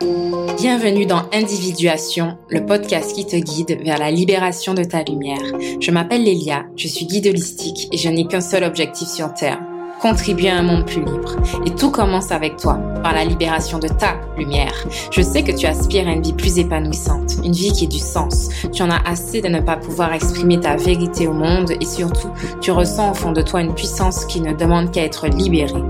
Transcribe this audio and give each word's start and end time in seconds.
Bienvenue 0.00 1.04
dans 1.04 1.28
Individuation, 1.32 2.38
le 2.48 2.64
podcast 2.64 3.14
qui 3.14 3.26
te 3.26 3.36
guide 3.36 3.82
vers 3.82 3.98
la 3.98 4.10
libération 4.10 4.72
de 4.72 4.82
ta 4.82 5.02
lumière. 5.02 5.42
Je 5.80 5.90
m'appelle 5.90 6.24
Lélia, 6.24 6.64
je 6.76 6.88
suis 6.88 7.06
guide 7.06 7.26
holistique 7.26 7.88
et 7.92 7.98
je 7.98 8.08
n'ai 8.08 8.26
qu'un 8.26 8.40
seul 8.40 8.64
objectif 8.64 9.08
sur 9.08 9.34
Terre, 9.34 9.60
contribuer 10.00 10.50
à 10.50 10.58
un 10.58 10.62
monde 10.62 10.86
plus 10.86 11.00
libre. 11.04 11.36
Et 11.66 11.70
tout 11.70 11.90
commence 11.90 12.32
avec 12.32 12.56
toi, 12.56 12.74
par 13.02 13.12
la 13.12 13.24
libération 13.24 13.78
de 13.78 13.88
ta 13.88 14.16
lumière. 14.36 14.74
Je 15.10 15.22
sais 15.22 15.42
que 15.42 15.52
tu 15.52 15.66
aspires 15.66 16.08
à 16.08 16.12
une 16.12 16.22
vie 16.22 16.32
plus 16.32 16.58
épanouissante, 16.58 17.36
une 17.44 17.52
vie 17.52 17.72
qui 17.72 17.84
ait 17.84 17.88
du 17.88 17.98
sens. 17.98 18.48
Tu 18.72 18.82
en 18.82 18.90
as 18.90 19.02
assez 19.06 19.40
de 19.40 19.48
ne 19.48 19.60
pas 19.60 19.76
pouvoir 19.76 20.12
exprimer 20.12 20.58
ta 20.60 20.76
vérité 20.76 21.26
au 21.26 21.32
monde 21.32 21.72
et 21.80 21.84
surtout, 21.84 22.30
tu 22.60 22.70
ressens 22.70 23.10
au 23.10 23.14
fond 23.14 23.32
de 23.32 23.42
toi 23.42 23.60
une 23.60 23.74
puissance 23.74 24.24
qui 24.26 24.40
ne 24.40 24.52
demande 24.52 24.90
qu'à 24.90 25.04
être 25.04 25.26
libérée. 25.28 25.82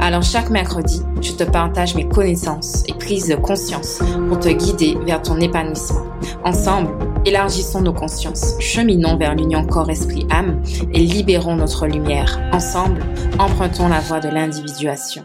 Alors 0.00 0.22
chaque 0.22 0.50
mercredi, 0.50 1.02
je 1.20 1.32
te 1.32 1.44
partage 1.44 1.94
mes 1.94 2.08
connaissances 2.08 2.84
et 2.88 2.94
prises 2.94 3.28
de 3.28 3.36
conscience 3.36 4.00
pour 4.28 4.38
te 4.38 4.48
guider 4.48 4.96
vers 5.04 5.22
ton 5.22 5.38
épanouissement. 5.40 6.02
Ensemble, 6.44 6.90
élargissons 7.24 7.80
nos 7.80 7.92
consciences, 7.92 8.58
cheminons 8.60 9.16
vers 9.16 9.34
l'union 9.34 9.66
corps-esprit-âme 9.66 10.62
et 10.92 11.00
libérons 11.00 11.56
notre 11.56 11.86
lumière. 11.86 12.38
Ensemble, 12.52 13.02
empruntons 13.38 13.88
la 13.88 14.00
voie 14.00 14.20
de 14.20 14.28
l'individuation. 14.28 15.24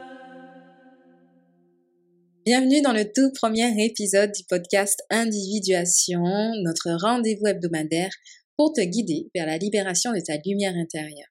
Bienvenue 2.46 2.82
dans 2.82 2.92
le 2.92 3.06
tout 3.06 3.32
premier 3.34 3.86
épisode 3.86 4.32
du 4.32 4.44
podcast 4.50 5.02
Individuation, 5.10 6.52
notre 6.64 6.92
rendez-vous 7.02 7.48
hebdomadaire 7.48 8.12
pour 8.58 8.73
te 8.73 8.82
guider 8.82 9.30
vers 9.34 9.46
la 9.46 9.58
libération 9.58 10.12
de 10.12 10.20
ta 10.20 10.34
lumière 10.46 10.76
intérieure. 10.76 11.30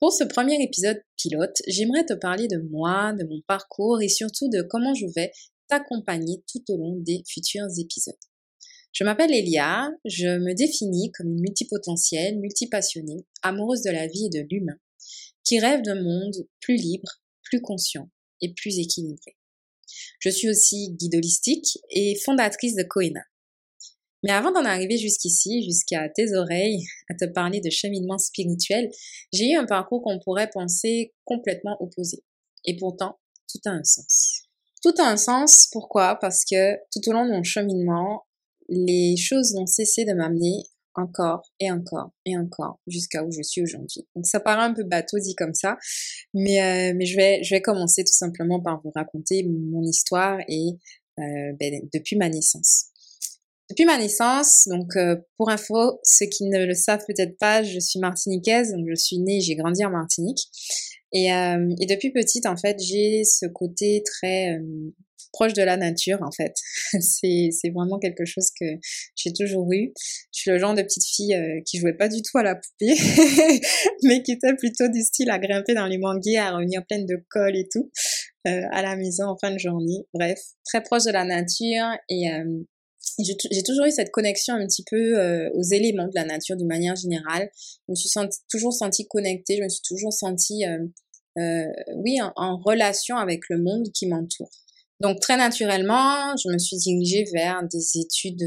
Pour 0.00 0.12
ce 0.12 0.24
premier 0.24 0.62
épisode 0.62 1.00
pilote, 1.16 1.56
j'aimerais 1.68 2.04
te 2.04 2.14
parler 2.14 2.48
de 2.48 2.58
moi, 2.70 3.12
de 3.12 3.24
mon 3.24 3.40
parcours 3.46 4.02
et 4.02 4.08
surtout 4.08 4.48
de 4.48 4.62
comment 4.62 4.94
je 4.94 5.06
vais 5.14 5.30
t'accompagner 5.68 6.42
tout 6.50 6.62
au 6.70 6.76
long 6.78 6.96
des 6.98 7.22
futurs 7.28 7.68
épisodes. 7.78 8.14
Je 8.92 9.04
m'appelle 9.04 9.32
Elia, 9.32 9.88
je 10.04 10.26
me 10.26 10.52
définis 10.52 11.12
comme 11.12 11.28
une 11.28 11.40
multipotentielle, 11.40 12.38
multipassionnée, 12.38 13.24
amoureuse 13.42 13.82
de 13.82 13.90
la 13.90 14.08
vie 14.08 14.26
et 14.26 14.38
de 14.38 14.46
l'humain, 14.50 14.78
qui 15.44 15.60
rêve 15.60 15.82
d'un 15.82 16.02
monde 16.02 16.34
plus 16.60 16.76
libre, 16.76 17.08
plus 17.44 17.60
conscient 17.60 18.10
et 18.40 18.52
plus 18.52 18.78
équilibré. 18.78 19.36
Je 20.18 20.28
suis 20.28 20.48
aussi 20.48 20.90
guide 20.92 21.14
holistique 21.14 21.78
et 21.90 22.16
fondatrice 22.24 22.74
de 22.74 22.82
Koena. 22.82 23.22
Mais 24.22 24.32
avant 24.32 24.52
d'en 24.52 24.64
arriver 24.64 24.98
jusqu'ici, 24.98 25.62
jusqu'à 25.64 26.08
tes 26.08 26.34
oreilles, 26.34 26.84
à 27.08 27.14
te 27.14 27.24
parler 27.24 27.60
de 27.60 27.70
cheminement 27.70 28.18
spirituel, 28.18 28.90
j'ai 29.32 29.52
eu 29.52 29.56
un 29.56 29.64
parcours 29.64 30.02
qu'on 30.02 30.18
pourrait 30.18 30.50
penser 30.50 31.14
complètement 31.24 31.76
opposé. 31.80 32.22
Et 32.64 32.76
pourtant, 32.76 33.18
tout 33.48 33.60
a 33.64 33.70
un 33.70 33.84
sens. 33.84 34.42
Tout 34.82 34.94
a 34.98 35.08
un 35.08 35.16
sens, 35.16 35.68
pourquoi? 35.72 36.16
Parce 36.20 36.44
que 36.44 36.74
tout 36.92 37.08
au 37.08 37.12
long 37.12 37.24
de 37.24 37.30
mon 37.30 37.42
cheminement, 37.42 38.24
les 38.70 39.16
choses 39.16 39.52
n'ont 39.54 39.66
cessé 39.66 40.04
de 40.04 40.12
m'amener 40.12 40.62
encore 40.94 41.42
et 41.60 41.70
encore 41.70 42.10
et 42.24 42.36
encore 42.36 42.80
jusqu'à 42.86 43.24
où 43.24 43.30
je 43.30 43.42
suis 43.42 43.62
aujourd'hui. 43.62 44.06
Donc 44.14 44.26
ça 44.26 44.40
paraît 44.40 44.62
un 44.62 44.74
peu 44.74 44.84
bateau 44.84 45.18
dit 45.18 45.34
comme 45.34 45.54
ça, 45.54 45.76
mais 46.34 46.60
euh, 46.60 46.94
mais 46.96 47.06
je 47.06 47.16
vais 47.16 47.42
je 47.42 47.54
vais 47.54 47.60
commencer 47.60 48.02
tout 48.02 48.12
simplement 48.12 48.60
par 48.60 48.80
vous 48.82 48.90
raconter 48.94 49.44
mon 49.44 49.82
histoire 49.82 50.38
et 50.48 50.70
euh, 51.18 51.52
ben, 51.58 51.80
depuis 51.92 52.16
ma 52.16 52.28
naissance. 52.28 52.86
Depuis 53.68 53.84
ma 53.84 53.98
naissance, 53.98 54.66
donc 54.68 54.96
euh, 54.96 55.16
pour 55.36 55.48
info, 55.48 56.00
ceux 56.02 56.26
qui 56.26 56.44
ne 56.44 56.66
le 56.66 56.74
savent 56.74 57.04
peut-être 57.06 57.38
pas, 57.38 57.62
je 57.62 57.78
suis 57.78 58.00
martiniquaise, 58.00 58.72
donc 58.72 58.84
je 58.88 58.96
suis 58.96 59.18
née, 59.18 59.40
j'ai 59.40 59.54
grandi 59.54 59.84
en 59.84 59.90
Martinique, 59.90 60.48
et, 61.12 61.26
et 61.26 61.86
depuis 61.86 62.10
petite 62.10 62.46
en 62.46 62.56
fait, 62.56 62.76
j'ai 62.80 63.22
ce 63.24 63.46
côté 63.46 64.02
très 64.04 64.58
proche 65.32 65.52
de 65.52 65.62
la 65.62 65.76
nature 65.76 66.18
en 66.22 66.30
fait. 66.30 66.54
c'est 67.00 67.70
vraiment 67.74 67.98
quelque 67.98 68.24
chose 68.24 68.50
que 68.58 68.66
j'ai 69.16 69.32
toujours 69.32 69.70
eu. 69.72 69.92
Je 70.34 70.40
suis 70.40 70.50
le 70.50 70.58
genre 70.58 70.74
de 70.74 70.82
petite 70.82 71.04
fille 71.04 71.36
qui 71.66 71.78
jouait 71.78 71.96
pas 71.96 72.08
du 72.08 72.22
tout 72.22 72.38
à 72.38 72.42
la 72.42 72.54
poupée, 72.54 72.94
mais 74.02 74.22
qui 74.22 74.32
était 74.32 74.54
plutôt 74.56 74.88
du 74.88 75.02
style 75.02 75.30
à 75.30 75.38
grimper 75.38 75.74
dans 75.74 75.86
les 75.86 75.98
manguiers, 75.98 76.38
à 76.38 76.52
revenir 76.52 76.84
pleine 76.86 77.06
de 77.06 77.22
colle 77.30 77.56
et 77.56 77.68
tout. 77.70 77.90
à 78.44 78.82
la 78.82 78.96
maison 78.96 79.24
en 79.24 79.36
fin 79.36 79.52
de 79.52 79.58
journée. 79.58 80.06
Bref, 80.14 80.38
très 80.64 80.82
proche 80.82 81.04
de 81.04 81.12
la 81.12 81.24
nature 81.24 81.86
et 82.08 82.28
j'ai 83.18 83.62
toujours 83.62 83.86
eu 83.86 83.90
cette 83.90 84.10
connexion 84.10 84.54
un 84.54 84.66
petit 84.66 84.84
peu 84.88 85.18
euh, 85.18 85.50
aux 85.54 85.62
éléments 85.62 86.06
de 86.06 86.14
la 86.14 86.24
nature 86.24 86.56
d'une 86.56 86.68
manière 86.68 86.96
générale. 86.96 87.50
Je 87.88 87.92
me 87.92 87.94
suis 87.94 88.10
toujours 88.50 88.72
sentie 88.72 89.06
connectée, 89.06 89.56
je 89.56 89.62
me 89.62 89.68
suis 89.68 89.82
toujours 89.86 90.12
sentie, 90.12 90.64
euh, 90.66 90.86
euh, 91.38 91.66
oui, 91.96 92.18
en, 92.36 92.58
relation 92.58 93.16
avec 93.16 93.42
le 93.48 93.58
monde 93.58 93.86
qui 93.92 94.06
m'entoure. 94.06 94.50
Donc 95.00 95.20
très 95.20 95.36
naturellement, 95.36 96.36
je 96.36 96.50
me 96.50 96.58
suis 96.58 96.76
dirigée 96.76 97.24
vers 97.32 97.62
des 97.70 97.98
études 97.98 98.42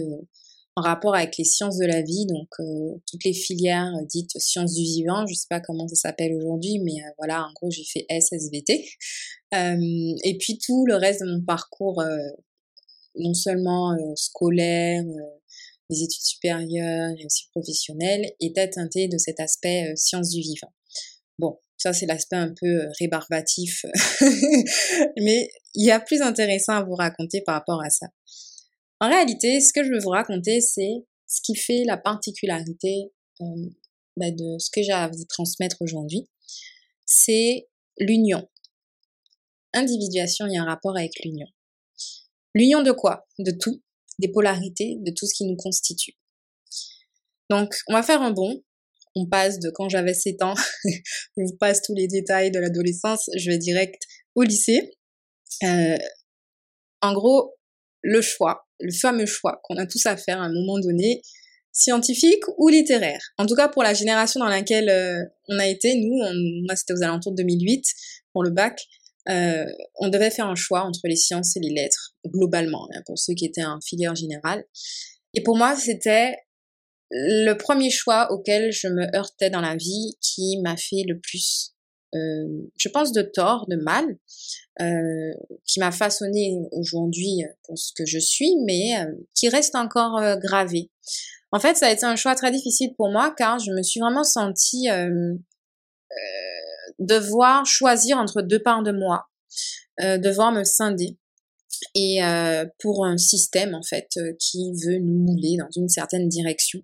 en 0.76 0.82
rapport 0.82 1.16
avec 1.16 1.38
les 1.38 1.44
sciences 1.44 1.78
de 1.78 1.86
la 1.86 2.02
vie, 2.02 2.26
donc 2.26 2.48
toutes 3.08 3.24
les 3.24 3.34
filières 3.34 3.92
dites 4.10 4.38
sciences 4.40 4.74
du 4.74 4.84
vivant. 4.84 5.26
Je 5.28 5.34
sais 5.34 5.48
pas 5.50 5.60
comment 5.60 5.88
ça 5.88 5.96
s'appelle 5.96 6.34
aujourd'hui, 6.34 6.80
mais 6.80 7.02
voilà, 7.18 7.46
en 7.46 7.54
gros, 7.54 7.70
j'ai 7.70 7.84
fait 7.84 8.06
SSVT. 8.10 8.86
et 9.54 10.38
puis 10.40 10.58
tout 10.58 10.86
le 10.86 10.96
reste 10.96 11.22
de 11.22 11.32
mon 11.32 11.42
parcours 11.44 12.04
non 13.16 13.34
seulement 13.34 13.94
euh, 13.94 14.16
scolaire, 14.16 15.04
euh, 15.04 15.40
des 15.90 16.04
études 16.04 16.24
supérieures 16.24 17.12
et 17.18 17.26
aussi 17.26 17.48
professionnelles, 17.52 18.32
était 18.40 18.70
teinté 18.70 19.08
de 19.08 19.18
cet 19.18 19.40
aspect 19.40 19.92
euh, 19.92 19.96
sciences 19.96 20.30
du 20.30 20.42
vivant. 20.42 20.74
Bon, 21.38 21.58
ça 21.84 21.92
c'est 21.92 22.06
l'aspect 22.06 22.38
un 22.38 22.54
peu 22.58 22.88
rébarbatif, 22.98 23.86
mais 25.22 25.50
il 25.74 25.86
y 25.86 25.92
a 25.92 26.00
plus 26.00 26.22
intéressant 26.22 26.74
à 26.78 26.84
vous 26.84 26.96
raconter 26.96 27.42
par 27.42 27.56
rapport 27.56 27.84
à 27.84 27.90
ça. 27.90 28.08
En 29.02 29.10
réalité, 29.10 29.60
ce 29.60 29.74
que 29.74 29.84
je 29.84 29.90
veux 29.90 30.00
vous 30.00 30.12
raconter, 30.12 30.62
c'est 30.62 31.04
ce 31.28 31.42
qui 31.44 31.58
fait 31.58 31.84
la 31.86 31.98
particularité 31.98 33.12
bah, 34.16 34.32
de 34.32 34.58
ce 34.60 34.70
que 34.72 34.82
j'ai 34.82 34.94
à 34.94 35.10
vous 35.10 35.26
transmettre 35.28 35.82
aujourd'hui. 35.82 36.30
C'est 37.06 37.68
l'union. 38.00 38.48
Individuation, 39.74 40.46
il 40.46 40.54
y 40.54 40.58
a 40.58 40.62
un 40.62 40.66
rapport 40.66 40.96
avec 40.96 41.12
l'union. 41.26 41.48
L'union 42.56 42.82
de 42.82 42.94
quoi? 42.94 43.28
De 43.40 43.52
tout, 43.52 43.84
des 44.20 44.30
polarités, 44.30 45.00
de 45.02 45.12
tout 45.12 45.26
ce 45.26 45.34
qui 45.34 45.44
nous 45.44 45.58
constitue. 45.58 46.14
Donc, 47.50 47.76
on 47.90 47.94
va 47.94 48.04
faire 48.04 48.22
un 48.22 48.32
bond. 48.32 48.64
On 49.16 49.28
passe 49.28 49.60
de 49.60 49.70
quand 49.70 49.90
j'avais 49.90 50.14
7 50.14 50.42
ans, 50.42 50.56
vous 51.38 51.56
passe 51.60 51.82
tous 51.82 51.94
les 51.94 52.08
détails 52.08 52.52
de 52.52 52.60
l'adolescence, 52.60 53.30
je 53.38 53.50
vais 53.50 53.58
direct 53.58 54.02
au 54.36 54.44
lycée. 54.44 54.92
Euh, 55.64 55.98
en 57.02 57.14
gros, 57.14 57.56
le 58.02 58.22
choix, 58.22 58.66
le 58.80 58.92
fameux 58.92 59.26
choix 59.26 59.62
qu'on 59.64 59.78
a 59.78 59.86
tous 59.86 60.06
à 60.06 60.18
faire 60.18 60.42
à 60.42 60.46
un 60.46 60.54
moment 60.54 60.80
donné, 60.80 61.22
scientifique 61.72 62.44
ou 62.58 62.70
littéraire. 62.70 63.20
En 63.38 63.46
tout 63.46 63.56
cas, 63.56 63.68
pour 63.68 63.84
la 63.84 63.94
génération 63.94 64.40
dans 64.40 64.48
laquelle 64.48 64.90
euh, 64.90 65.24
on 65.50 65.58
a 65.60 65.68
été, 65.68 65.96
nous, 65.96 66.20
on, 66.22 66.34
moi 66.66 66.76
c'était 66.76 66.94
aux 66.94 67.04
alentours 67.04 67.32
de 67.32 67.38
2008 67.38 67.84
pour 68.32 68.44
le 68.44 68.52
bac, 68.52 68.80
euh, 69.30 69.66
on 69.96 70.10
devait 70.10 70.30
faire 70.30 70.48
un 70.48 70.56
choix 70.56 70.82
entre 70.82 71.00
les 71.06 71.16
sciences 71.16 71.56
et 71.56 71.60
les 71.60 71.74
lettres, 71.74 72.16
globalement, 72.28 72.88
hein, 72.94 73.02
pour 73.06 73.18
ceux 73.18 73.34
qui 73.34 73.46
étaient 73.46 73.64
en 73.64 73.80
filière 73.82 74.16
générale. 74.16 74.66
Et 75.34 75.42
pour 75.42 75.58
moi, 75.58 75.76
c'était 75.76 76.36
le 77.16 77.54
premier 77.54 77.90
choix 77.90 78.32
auquel 78.32 78.72
je 78.72 78.88
me 78.88 79.06
heurtais 79.16 79.50
dans 79.50 79.62
la 79.62 79.76
vie 79.76 80.18
qui 80.22 80.60
m'a 80.64 80.78
fait 80.78 81.04
le 81.08 81.20
plus, 81.20 81.74
euh, 82.16 82.48
je 82.78 82.90
pense, 82.90 83.12
de 83.12 83.22
tort, 83.22 83.68
de 83.70 83.76
mal, 83.76 84.06
euh, 84.82 85.34
qui 85.66 85.80
m'a 85.80 85.92
façonné 85.92 86.58
aujourd'hui 86.72 87.44
pour 87.64 87.78
ce 87.78 87.94
que 87.96 88.06
je 88.06 88.20
suis, 88.20 88.56
mais 88.66 89.00
euh, 89.00 89.12
qui 89.36 89.48
reste 89.50 89.76
encore 89.76 90.18
euh, 90.18 90.36
gravé. 90.38 90.90
En 91.52 91.60
fait, 91.60 91.76
ça 91.76 91.88
a 91.88 91.92
été 91.92 92.06
un 92.06 92.16
choix 92.16 92.34
très 92.36 92.52
difficile 92.52 92.96
pour 92.98 93.12
moi 93.12 93.34
car 93.38 93.60
je 93.60 93.72
me 93.72 93.84
suis 93.84 94.00
vraiment 94.00 94.24
sentie 94.24 94.88
devoir 97.00 97.66
choisir 97.66 98.18
entre 98.18 98.42
deux 98.42 98.62
parts 98.62 98.84
de 98.84 98.92
moi, 98.92 99.28
euh, 100.02 100.18
devoir 100.18 100.52
me 100.52 100.64
scinder 100.64 101.18
et 101.96 102.24
euh, 102.24 102.66
pour 102.80 103.06
un 103.06 103.18
système 103.18 103.76
en 103.76 103.84
fait 103.84 104.10
euh, 104.18 104.34
qui 104.40 104.72
veut 104.86 105.00
nous 105.00 105.26
mouler 105.26 105.58
dans 105.58 105.70
une 105.76 105.90
certaine 105.90 106.30
direction. 106.30 106.82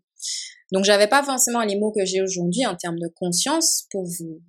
Donc 0.71 0.85
j'avais 0.85 1.07
pas 1.07 1.23
forcément 1.23 1.61
les 1.61 1.75
mots 1.75 1.91
que 1.91 2.05
j'ai 2.05 2.21
aujourd'hui 2.21 2.65
en 2.65 2.75
termes 2.75 2.99
de 2.99 3.07
conscience 3.07 3.87
pour 3.89 4.05
vous, 4.05 4.39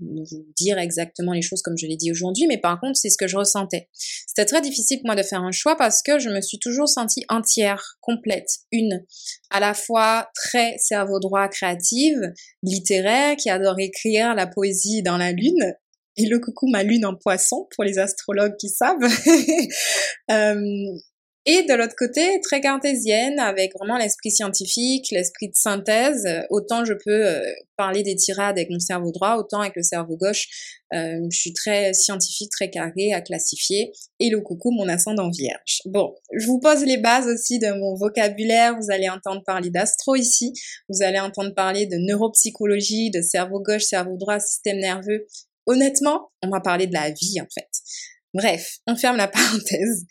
dire 0.56 0.78
exactement 0.78 1.32
les 1.32 1.40
choses 1.40 1.62
comme 1.62 1.78
je 1.78 1.86
l'ai 1.86 1.96
dit 1.96 2.10
aujourd'hui, 2.10 2.46
mais 2.46 2.58
par 2.58 2.78
contre 2.78 2.98
c'est 2.98 3.08
ce 3.08 3.16
que 3.16 3.26
je 3.26 3.36
ressentais. 3.36 3.88
C'était 3.94 4.44
très 4.44 4.60
difficile 4.60 4.98
pour 4.98 5.06
moi 5.06 5.16
de 5.16 5.22
faire 5.22 5.42
un 5.42 5.52
choix 5.52 5.76
parce 5.76 6.02
que 6.02 6.18
je 6.18 6.28
me 6.28 6.42
suis 6.42 6.58
toujours 6.58 6.88
sentie 6.88 7.24
entière, 7.28 7.96
complète, 8.00 8.48
une, 8.70 9.02
à 9.50 9.60
la 9.60 9.72
fois 9.72 10.28
très 10.34 10.76
cerveau 10.78 11.20
droit 11.20 11.48
créative, 11.48 12.20
littéraire, 12.62 13.36
qui 13.36 13.48
adore 13.48 13.78
écrire 13.78 14.34
la 14.34 14.46
poésie 14.46 15.02
dans 15.02 15.16
la 15.16 15.32
lune, 15.32 15.74
et 16.16 16.26
le 16.26 16.38
coucou 16.38 16.68
ma 16.68 16.82
lune 16.82 17.06
en 17.06 17.14
poisson 17.14 17.66
pour 17.74 17.84
les 17.84 17.98
astrologues 17.98 18.56
qui 18.58 18.68
savent. 18.68 18.98
euh, 20.30 20.98
Et 21.46 21.62
de 21.62 21.72
l'autre 21.72 21.94
côté, 21.96 22.38
très 22.42 22.60
cartésienne, 22.60 23.38
avec 23.40 23.72
vraiment 23.74 23.96
l'esprit 23.96 24.30
scientifique, 24.30 25.06
l'esprit 25.10 25.48
de 25.48 25.54
synthèse. 25.54 26.28
Autant 26.50 26.84
je 26.84 26.92
peux 26.92 27.26
euh, 27.26 27.40
parler 27.78 28.02
des 28.02 28.14
tirades 28.14 28.58
avec 28.58 28.68
mon 28.68 28.78
cerveau 28.78 29.10
droit, 29.10 29.36
autant 29.36 29.60
avec 29.60 29.74
le 29.74 29.82
cerveau 29.82 30.18
gauche, 30.18 30.48
euh, 30.92 31.18
je 31.30 31.38
suis 31.38 31.54
très 31.54 31.94
scientifique, 31.94 32.50
très 32.50 32.68
carré 32.68 33.14
à 33.14 33.22
classifier. 33.22 33.90
Et 34.18 34.28
le 34.28 34.40
coucou, 34.40 34.70
mon 34.70 34.86
ascendant 34.86 35.30
vierge. 35.30 35.80
Bon, 35.86 36.14
je 36.36 36.46
vous 36.46 36.60
pose 36.60 36.84
les 36.84 36.98
bases 36.98 37.26
aussi 37.26 37.58
de 37.58 37.72
mon 37.72 37.94
vocabulaire. 37.94 38.76
Vous 38.78 38.90
allez 38.90 39.08
entendre 39.08 39.42
parler 39.46 39.70
d'astro 39.70 40.16
ici. 40.16 40.52
Vous 40.90 41.02
allez 41.02 41.20
entendre 41.20 41.54
parler 41.54 41.86
de 41.86 41.96
neuropsychologie, 41.96 43.10
de 43.10 43.22
cerveau 43.22 43.60
gauche, 43.60 43.84
cerveau 43.84 44.18
droit, 44.18 44.40
système 44.40 44.78
nerveux. 44.78 45.26
Honnêtement, 45.64 46.30
on 46.42 46.50
va 46.50 46.60
parler 46.60 46.86
de 46.86 46.94
la 46.94 47.10
vie 47.10 47.40
en 47.40 47.46
fait. 47.54 47.70
Bref, 48.34 48.78
on 48.86 48.94
ferme 48.94 49.16
la 49.16 49.28
parenthèse. 49.28 50.04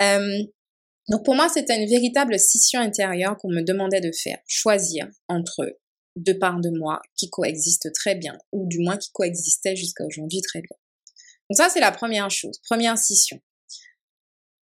Euh, 0.00 0.44
donc 1.08 1.24
pour 1.24 1.34
moi, 1.34 1.48
c'était 1.48 1.76
une 1.76 1.88
véritable 1.88 2.38
scission 2.38 2.80
intérieure 2.80 3.36
qu'on 3.36 3.50
me 3.50 3.62
demandait 3.62 4.00
de 4.00 4.10
faire, 4.12 4.38
choisir 4.46 5.08
entre 5.28 5.78
deux 6.16 6.38
parts 6.38 6.60
de 6.60 6.70
moi 6.70 7.00
qui 7.16 7.28
coexistent 7.28 7.92
très 7.92 8.14
bien, 8.14 8.38
ou 8.52 8.66
du 8.66 8.78
moins 8.78 8.96
qui 8.96 9.10
coexistaient 9.12 9.76
jusqu'à 9.76 10.04
aujourd'hui 10.04 10.40
très 10.40 10.60
bien. 10.60 10.76
Donc 11.50 11.58
ça, 11.58 11.68
c'est 11.68 11.80
la 11.80 11.92
première 11.92 12.30
chose, 12.30 12.58
première 12.68 12.96
scission. 12.96 13.38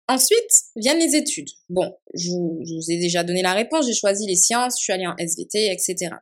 Ensuite, 0.10 0.50
viennent 0.76 1.00
les 1.00 1.16
études. 1.16 1.50
Bon, 1.70 1.94
je, 2.14 2.30
vous 2.30 2.92
ai 2.92 2.98
déjà 2.98 3.24
donné 3.24 3.42
la 3.42 3.54
réponse, 3.54 3.86
j'ai 3.86 3.94
choisi 3.94 4.26
les 4.26 4.36
sciences, 4.36 4.76
je 4.80 4.84
suis 4.84 4.94
allée 4.94 5.08
en 5.08 5.16
SVT, 5.18 5.72
etc. 5.72 6.16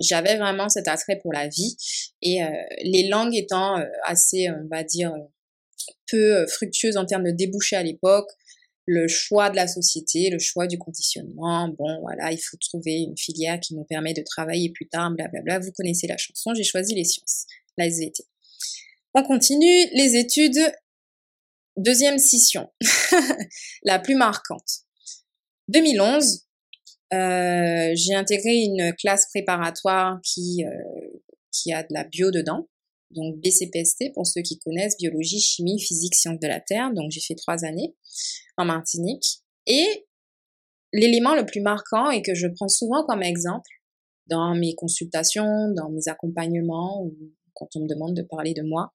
J'avais 0.00 0.36
vraiment 0.36 0.68
cet 0.68 0.86
attrait 0.86 1.18
pour 1.20 1.32
la 1.32 1.48
vie 1.48 1.76
et 2.22 2.42
euh, 2.42 2.48
les 2.82 3.08
langues 3.08 3.34
étant 3.34 3.78
euh, 3.78 3.84
assez, 4.04 4.48
on 4.50 4.68
va 4.68 4.84
dire, 4.84 5.12
peu 6.10 6.36
euh, 6.36 6.46
fructueuses 6.46 6.96
en 6.96 7.06
termes 7.06 7.24
de 7.24 7.30
débouchés 7.30 7.76
à 7.76 7.82
l'époque, 7.82 8.28
le 8.90 9.06
choix 9.06 9.50
de 9.50 9.56
la 9.56 9.68
société, 9.68 10.30
le 10.30 10.38
choix 10.38 10.66
du 10.66 10.78
conditionnement. 10.78 11.68
Bon, 11.68 12.00
voilà, 12.00 12.32
il 12.32 12.38
faut 12.38 12.56
trouver 12.56 13.00
une 13.00 13.18
filière 13.18 13.60
qui 13.60 13.74
nous 13.74 13.84
permet 13.84 14.14
de 14.14 14.22
travailler 14.22 14.70
plus 14.70 14.88
tard, 14.88 15.10
blablabla. 15.10 15.58
Vous 15.58 15.72
connaissez 15.72 16.06
la 16.06 16.16
chanson, 16.16 16.54
j'ai 16.54 16.64
choisi 16.64 16.94
les 16.94 17.04
sciences, 17.04 17.44
la 17.76 17.86
SVT. 17.86 18.24
On 19.14 19.22
continue 19.22 19.86
les 19.92 20.16
études. 20.16 20.58
Deuxième 21.76 22.18
scission, 22.18 22.70
la 23.84 23.98
plus 23.98 24.14
marquante. 24.14 24.86
2011, 25.68 26.46
euh, 27.12 27.92
j'ai 27.94 28.14
intégré 28.14 28.54
une 28.56 28.94
classe 28.98 29.26
préparatoire 29.26 30.18
qui, 30.24 30.64
euh, 30.64 31.20
qui 31.52 31.72
a 31.72 31.82
de 31.82 31.88
la 31.90 32.04
bio 32.04 32.30
dedans 32.30 32.66
donc 33.10 33.36
BCPST 33.40 34.12
pour 34.14 34.26
ceux 34.26 34.42
qui 34.42 34.58
connaissent 34.58 34.96
biologie, 34.98 35.40
chimie, 35.40 35.80
physique, 35.80 36.14
sciences 36.14 36.40
de 36.40 36.46
la 36.46 36.60
Terre. 36.60 36.92
Donc 36.92 37.10
j'ai 37.10 37.20
fait 37.20 37.34
trois 37.34 37.64
années 37.64 37.94
en 38.56 38.64
Martinique. 38.64 39.42
Et 39.66 40.06
l'élément 40.92 41.34
le 41.34 41.44
plus 41.44 41.60
marquant 41.60 42.10
et 42.10 42.22
que 42.22 42.34
je 42.34 42.46
prends 42.48 42.68
souvent 42.68 43.04
comme 43.06 43.22
exemple 43.22 43.70
dans 44.26 44.54
mes 44.54 44.74
consultations, 44.74 45.70
dans 45.74 45.90
mes 45.90 46.08
accompagnements 46.08 47.02
ou 47.02 47.14
quand 47.54 47.68
on 47.74 47.80
me 47.80 47.88
demande 47.88 48.14
de 48.14 48.22
parler 48.22 48.54
de 48.54 48.62
moi, 48.62 48.92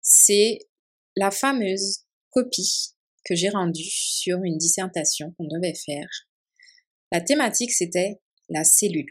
c'est 0.00 0.58
la 1.16 1.30
fameuse 1.30 2.04
copie 2.30 2.94
que 3.24 3.34
j'ai 3.34 3.50
rendue 3.50 3.88
sur 3.88 4.42
une 4.42 4.56
dissertation 4.56 5.32
qu'on 5.36 5.46
devait 5.46 5.74
faire. 5.74 6.08
La 7.12 7.20
thématique, 7.20 7.72
c'était 7.72 8.20
la 8.48 8.64
cellule. 8.64 9.10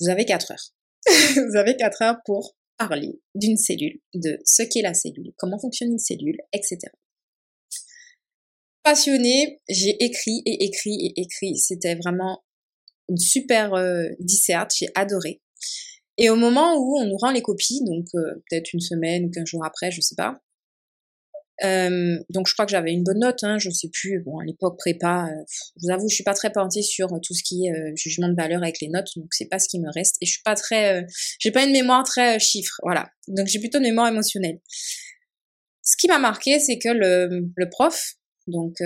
Vous 0.00 0.08
avez 0.08 0.24
quatre 0.24 0.52
heures. 0.52 0.74
vous 1.36 1.56
avez 1.56 1.76
quatre 1.76 2.02
heures 2.02 2.18
pour 2.24 2.56
parler 2.78 3.20
d'une 3.34 3.56
cellule, 3.56 4.00
de 4.14 4.38
ce 4.44 4.62
qu'est 4.62 4.82
la 4.82 4.94
cellule, 4.94 5.32
comment 5.36 5.58
fonctionne 5.58 5.92
une 5.92 5.98
cellule, 5.98 6.38
etc. 6.52 6.78
Passionnée, 8.82 9.60
j'ai 9.68 10.02
écrit 10.02 10.42
et 10.46 10.64
écrit 10.64 11.06
et 11.06 11.20
écrit. 11.20 11.58
C'était 11.58 11.96
vraiment 11.96 12.42
une 13.10 13.18
super 13.18 13.74
euh, 13.74 14.08
disserte, 14.18 14.72
j'ai 14.74 14.88
adoré. 14.94 15.42
Et 16.16 16.30
au 16.30 16.36
moment 16.36 16.76
où 16.76 16.98
on 16.98 17.06
nous 17.06 17.16
rend 17.16 17.30
les 17.30 17.42
copies, 17.42 17.82
donc 17.84 18.06
euh, 18.14 18.42
peut-être 18.48 18.72
une 18.72 18.80
semaine 18.80 19.26
ou 19.26 19.30
quinze 19.30 19.46
jours 19.46 19.64
après, 19.64 19.90
je 19.90 20.00
sais 20.00 20.14
pas, 20.14 20.40
euh, 21.64 22.18
donc 22.30 22.46
je 22.46 22.54
crois 22.54 22.64
que 22.64 22.70
j'avais 22.70 22.92
une 22.92 23.04
bonne 23.04 23.18
note, 23.18 23.42
hein, 23.42 23.58
je 23.58 23.70
sais 23.70 23.88
plus. 23.92 24.22
Bon, 24.24 24.38
à 24.38 24.44
l'époque 24.44 24.78
prépa, 24.78 25.26
euh, 25.26 25.44
je 25.76 25.86
vous 25.86 25.92
avoue, 25.92 26.08
je 26.08 26.14
suis 26.14 26.24
pas 26.24 26.34
très 26.34 26.50
pointée 26.50 26.82
sur 26.82 27.08
tout 27.22 27.34
ce 27.34 27.42
qui 27.42 27.66
est 27.66 27.72
euh, 27.72 27.92
jugement 27.96 28.28
de 28.28 28.34
valeur 28.34 28.62
avec 28.62 28.80
les 28.80 28.88
notes, 28.88 29.08
donc 29.16 29.28
c'est 29.32 29.48
pas 29.48 29.58
ce 29.58 29.68
qui 29.68 29.78
me 29.80 29.90
reste. 29.92 30.16
Et 30.20 30.26
je 30.26 30.32
suis 30.32 30.42
pas 30.42 30.54
très, 30.54 31.06
j'ai 31.38 31.50
pas 31.50 31.64
une 31.64 31.72
mémoire 31.72 32.04
très 32.04 32.38
chiffre, 32.38 32.80
voilà. 32.82 33.10
Donc 33.28 33.46
j'ai 33.46 33.58
plutôt 33.58 33.78
une 33.78 33.84
mémoire 33.84 34.08
émotionnelle. 34.08 34.60
Ce 35.82 35.96
qui 35.96 36.08
m'a 36.08 36.18
marqué, 36.18 36.58
c'est 36.60 36.78
que 36.78 36.88
le, 36.88 37.70
prof, 37.70 38.14
donc 38.46 38.76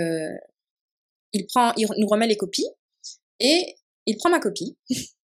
il 1.33 1.45
prend, 1.47 1.73
il 1.77 1.87
nous 1.97 2.07
remet 2.07 2.27
les 2.27 2.37
copies 2.37 2.67
et 3.39 3.75
il 4.05 4.17
prend 4.17 4.29
ma 4.29 4.39
copie. 4.39 4.77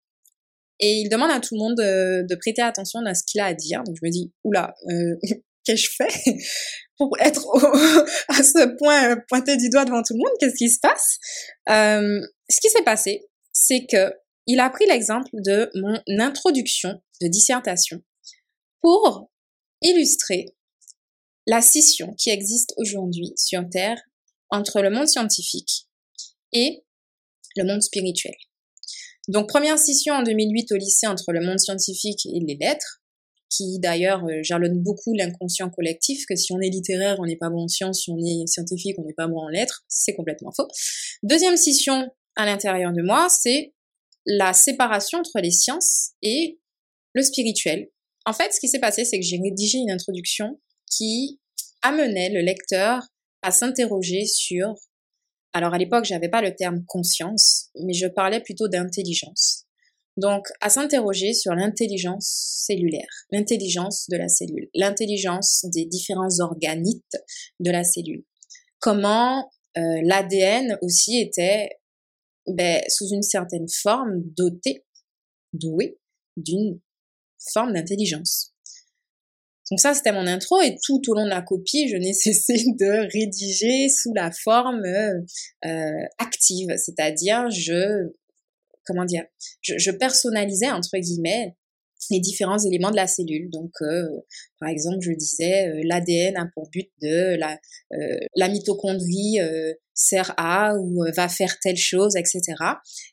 Et 0.83 1.01
il 1.01 1.09
demande 1.09 1.29
à 1.29 1.39
tout 1.39 1.53
le 1.53 1.59
monde 1.59 1.75
de, 1.75 2.35
prêter 2.35 2.63
attention 2.63 3.05
à 3.05 3.13
ce 3.13 3.23
qu'il 3.23 3.39
a 3.39 3.45
à 3.45 3.53
dire. 3.53 3.83
Donc 3.83 3.95
je 4.01 4.03
me 4.03 4.11
dis, 4.11 4.31
oula, 4.43 4.73
euh, 4.89 5.15
que 5.65 5.75
je 5.75 5.89
fais 5.95 6.07
pour 6.97 7.09
être 7.19 7.45
à 8.29 8.43
ce 8.43 8.77
point 8.77 9.17
pointé 9.27 9.57
du 9.57 9.69
doigt 9.69 9.85
devant 9.85 10.03
tout 10.03 10.13
le 10.13 10.19
monde 10.19 10.37
Qu'est-ce 10.39 10.55
qui 10.55 10.69
se 10.69 10.79
passe? 10.79 11.17
Euh, 11.69 12.21
Ce 12.49 12.59
qui 12.61 12.69
s'est 12.69 12.83
passé, 12.83 13.21
c'est 13.51 13.85
que 13.89 14.13
il 14.47 14.59
a 14.59 14.69
pris 14.69 14.85
l'exemple 14.87 15.29
de 15.33 15.69
mon 15.75 15.99
introduction 16.19 17.01
de 17.21 17.27
dissertation 17.27 18.01
pour 18.81 19.31
illustrer 19.81 20.45
la 21.47 21.61
scission 21.61 22.13
qui 22.17 22.29
existe 22.29 22.73
aujourd'hui 22.77 23.33
sur 23.35 23.67
Terre 23.69 24.01
entre 24.49 24.81
le 24.81 24.89
monde 24.89 25.07
scientifique 25.07 25.87
et 26.53 26.83
le 27.55 27.65
monde 27.65 27.81
spirituel. 27.81 28.33
Donc 29.27 29.47
première 29.49 29.77
scission 29.77 30.15
en 30.15 30.23
2008 30.23 30.71
au 30.71 30.75
lycée 30.75 31.07
entre 31.07 31.31
le 31.31 31.41
monde 31.41 31.59
scientifique 31.59 32.25
et 32.25 32.39
les 32.39 32.57
lettres, 32.59 33.00
qui 33.51 33.79
d'ailleurs 33.79 34.23
euh, 34.25 34.41
jalonne 34.41 34.81
beaucoup 34.81 35.13
l'inconscient 35.13 35.69
collectif, 35.69 36.25
que 36.25 36.35
si 36.35 36.53
on 36.53 36.59
est 36.59 36.69
littéraire, 36.69 37.17
on 37.19 37.25
n'est 37.25 37.37
pas 37.37 37.49
bon 37.49 37.63
en 37.63 37.67
sciences, 37.67 38.03
si 38.03 38.11
on 38.11 38.17
est 38.17 38.47
scientifique, 38.47 38.97
on 38.97 39.03
n'est 39.03 39.13
pas 39.13 39.27
bon 39.27 39.39
en 39.39 39.49
lettres, 39.49 39.83
c'est 39.87 40.15
complètement 40.15 40.51
faux. 40.51 40.67
Deuxième 41.23 41.57
scission 41.57 42.09
à 42.35 42.45
l'intérieur 42.45 42.93
de 42.93 43.01
moi, 43.01 43.27
c'est 43.29 43.73
la 44.25 44.53
séparation 44.53 45.19
entre 45.19 45.39
les 45.41 45.51
sciences 45.51 46.11
et 46.21 46.59
le 47.13 47.21
spirituel. 47.21 47.89
En 48.25 48.33
fait, 48.33 48.53
ce 48.53 48.59
qui 48.59 48.69
s'est 48.69 48.79
passé, 48.79 49.03
c'est 49.03 49.19
que 49.19 49.25
j'ai 49.25 49.39
rédigé 49.39 49.79
une 49.79 49.91
introduction 49.91 50.59
qui 50.89 51.39
amenait 51.81 52.29
le 52.29 52.41
lecteur 52.41 53.03
à 53.41 53.51
s'interroger 53.51 54.25
sur 54.25 54.75
alors 55.53 55.73
à 55.73 55.77
l'époque, 55.77 56.05
j'avais 56.05 56.29
pas 56.29 56.41
le 56.41 56.55
terme 56.55 56.85
conscience, 56.85 57.69
mais 57.75 57.91
je 57.91 58.07
parlais 58.07 58.39
plutôt 58.39 58.69
d'intelligence. 58.69 59.65
Donc, 60.17 60.47
à 60.59 60.69
s'interroger 60.69 61.33
sur 61.33 61.53
l'intelligence 61.53 62.63
cellulaire, 62.67 63.07
l'intelligence 63.31 64.07
de 64.09 64.17
la 64.17 64.27
cellule, 64.27 64.69
l'intelligence 64.75 65.65
des 65.73 65.85
différents 65.85 66.39
organites 66.39 67.17
de 67.59 67.71
la 67.71 67.83
cellule. 67.83 68.25
Comment 68.79 69.49
euh, 69.77 70.01
l'ADN 70.03 70.77
aussi 70.81 71.19
était 71.19 71.69
ben, 72.47 72.81
sous 72.89 73.07
une 73.09 73.21
certaine 73.21 73.67
forme 73.69 74.21
doté, 74.37 74.85
doué 75.53 75.97
d'une 76.35 76.79
forme 77.53 77.73
d'intelligence. 77.73 78.53
Donc 79.69 79.79
ça, 79.79 79.93
c'était 79.93 80.11
mon 80.11 80.27
intro 80.27 80.59
et 80.59 80.75
tout 80.83 81.01
au 81.07 81.13
long 81.13 81.23
de 81.23 81.29
la 81.29 81.41
copie, 81.41 81.87
je 81.87 81.95
n'ai 81.95 82.13
cessé 82.13 82.55
de 82.77 83.09
rédiger 83.13 83.87
sous 83.87 84.13
la 84.13 84.31
forme 84.31 84.83
euh, 84.85 86.03
active, 86.17 86.67
c'est-à-dire 86.75 87.49
je 87.49 88.11
comment 88.85 89.05
dire, 89.05 89.23
je, 89.61 89.91
personnalisais 89.91 90.71
entre 90.71 90.97
guillemets 90.97 91.55
les 92.09 92.19
différents 92.19 92.57
éléments 92.57 92.89
de 92.89 92.95
la 92.95 93.07
cellule. 93.07 93.49
Donc, 93.51 93.71
euh, 93.81 94.07
par 94.59 94.69
exemple, 94.69 94.97
je 95.01 95.11
disais 95.11 95.67
euh, 95.67 95.81
l'ADN 95.83 96.35
a 96.37 96.49
pour 96.53 96.69
but 96.69 96.89
de 97.01 97.35
la, 97.35 97.59
euh, 97.93 98.17
la 98.35 98.49
mitochondrie 98.49 99.37
sert 99.93 100.33
à 100.37 100.75
ou 100.77 101.03
va 101.15 101.29
faire 101.29 101.59
telle 101.61 101.77
chose, 101.77 102.15
etc. 102.15 102.41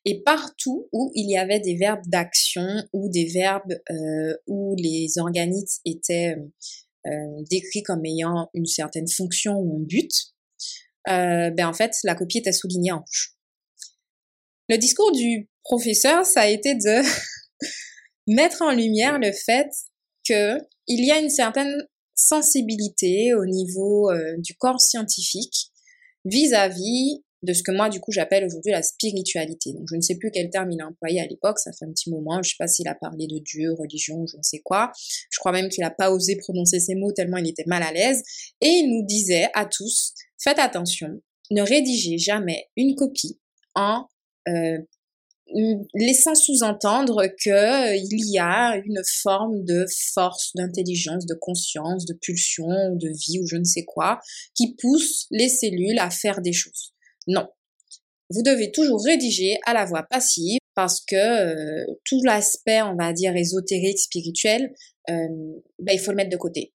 Et 0.05 0.23
partout 0.23 0.89
où 0.93 1.11
il 1.15 1.31
y 1.31 1.37
avait 1.37 1.61
des 1.61 1.77
verbes 1.77 2.07
d'action 2.07 2.67
ou 2.93 3.11
des 3.11 3.27
verbes 3.27 3.79
où 4.47 4.75
les 4.79 5.19
organites 5.19 5.81
étaient 5.85 6.37
décrits 7.51 7.83
comme 7.83 8.05
ayant 8.07 8.49
une 8.55 8.67
certaine 8.67 9.09
fonction 9.09 9.59
ou 9.59 9.77
un 9.77 9.85
but, 9.85 10.11
ben 11.07 11.67
en 11.67 11.75
fait, 11.75 11.93
la 12.05 12.15
copie 12.15 12.39
était 12.39 12.53
soulignée 12.53 12.93
en 12.93 13.01
rouge. 13.01 13.39
Le 14.71 14.77
discours 14.77 15.13
du 15.13 15.49
professeur, 15.69 16.25
ça 16.25 16.43
a 16.43 16.49
été 16.49 16.75
de 16.75 17.03
mettre 18.27 18.63
en 18.63 18.73
lumière 18.73 19.19
le 19.19 19.33
fait 19.33 19.69
que 20.27 20.59
il 20.87 21.05
y 21.05 21.13
a 21.13 21.19
une 21.19 21.31
certaine 21.31 21.87
sensibilité 22.15 23.35
au 23.35 23.45
niveau 23.45 24.11
euh, 24.11 24.35
du 24.39 24.55
corps 24.55 24.81
scientifique 24.81 25.71
vis-à-vis 26.25 27.23
de 27.43 27.53
ce 27.53 27.63
que 27.63 27.71
moi, 27.71 27.89
du 27.89 28.01
coup, 28.01 28.11
j'appelle 28.11 28.45
aujourd'hui 28.45 28.73
la 28.73 28.83
spiritualité. 28.83 29.73
Donc, 29.73 29.85
je 29.89 29.95
ne 29.95 30.01
sais 30.01 30.17
plus 30.17 30.31
quel 30.33 30.51
terme 30.51 30.73
il 30.73 30.81
a 30.81 30.89
employé 30.89 31.21
à 31.21 31.27
l'époque, 31.27 31.61
ça 31.61 31.71
fait 31.73 31.85
un 31.85 31.93
petit 31.93 32.11
moment, 32.11 32.43
je 32.43 32.49
ne 32.49 32.51
sais 32.51 32.57
pas 32.59 32.67
s'il 32.67 32.89
a 32.89 32.97
parlé 32.97 33.29
de 33.29 33.39
Dieu, 33.39 33.73
religion, 33.75 34.27
je 34.27 34.37
ne 34.37 34.43
sais 34.43 34.59
quoi. 34.59 34.91
Je 35.31 35.39
crois 35.39 35.53
même 35.53 35.69
qu'il 35.69 35.83
n'a 35.83 35.93
pas 35.93 36.11
osé 36.11 36.35
prononcer 36.37 36.81
ces 36.81 36.97
mots 36.97 37.13
tellement 37.13 37.37
il 37.37 37.49
était 37.49 37.65
mal 37.67 37.85
à 37.85 37.93
l'aise. 37.93 38.23
Et 38.61 38.69
il 38.69 38.91
nous 38.91 39.07
disait 39.07 39.49
à 39.55 39.67
tous, 39.67 40.15
faites 40.43 40.59
attention, 40.59 41.21
ne 41.53 41.63
rédigez 41.63 42.19
jamais 42.19 42.69
une 42.77 42.97
copie 42.97 43.39
en 43.77 44.09
euh, 44.49 44.79
laissant 45.95 46.35
sous-entendre 46.35 47.27
qu'il 47.41 47.53
euh, 47.53 47.97
y 47.97 48.39
a 48.39 48.77
une 48.85 49.01
forme 49.23 49.65
de 49.65 49.87
force, 50.13 50.53
d'intelligence, 50.55 51.27
de 51.27 51.35
conscience, 51.35 52.05
de 52.05 52.15
pulsion, 52.15 52.67
de 52.95 53.09
vie 53.09 53.41
ou 53.41 53.47
je 53.47 53.57
ne 53.57 53.65
sais 53.65 53.85
quoi, 53.85 54.21
qui 54.55 54.75
pousse 54.77 55.27
les 55.31 55.49
cellules 55.49 55.99
à 55.99 56.11
faire 56.11 56.41
des 56.41 56.53
choses. 56.53 56.93
Non. 57.27 57.47
Vous 58.31 58.43
devez 58.43 58.71
toujours 58.73 59.03
rédiger 59.05 59.59
à 59.65 59.73
la 59.73 59.87
voix 59.87 60.03
passive 60.03 60.59
parce 60.75 61.01
que 61.01 61.17
euh, 61.17 61.87
tout 62.05 62.23
l'aspect, 62.25 62.83
on 62.83 62.95
va 62.95 63.13
dire, 63.13 63.35
ésotérique, 63.35 63.99
spirituel, 63.99 64.75
euh, 65.09 65.15
ben, 65.79 65.93
il 65.93 65.99
faut 65.99 66.11
le 66.11 66.17
mettre 66.17 66.31
de 66.31 66.37
côté. 66.37 66.75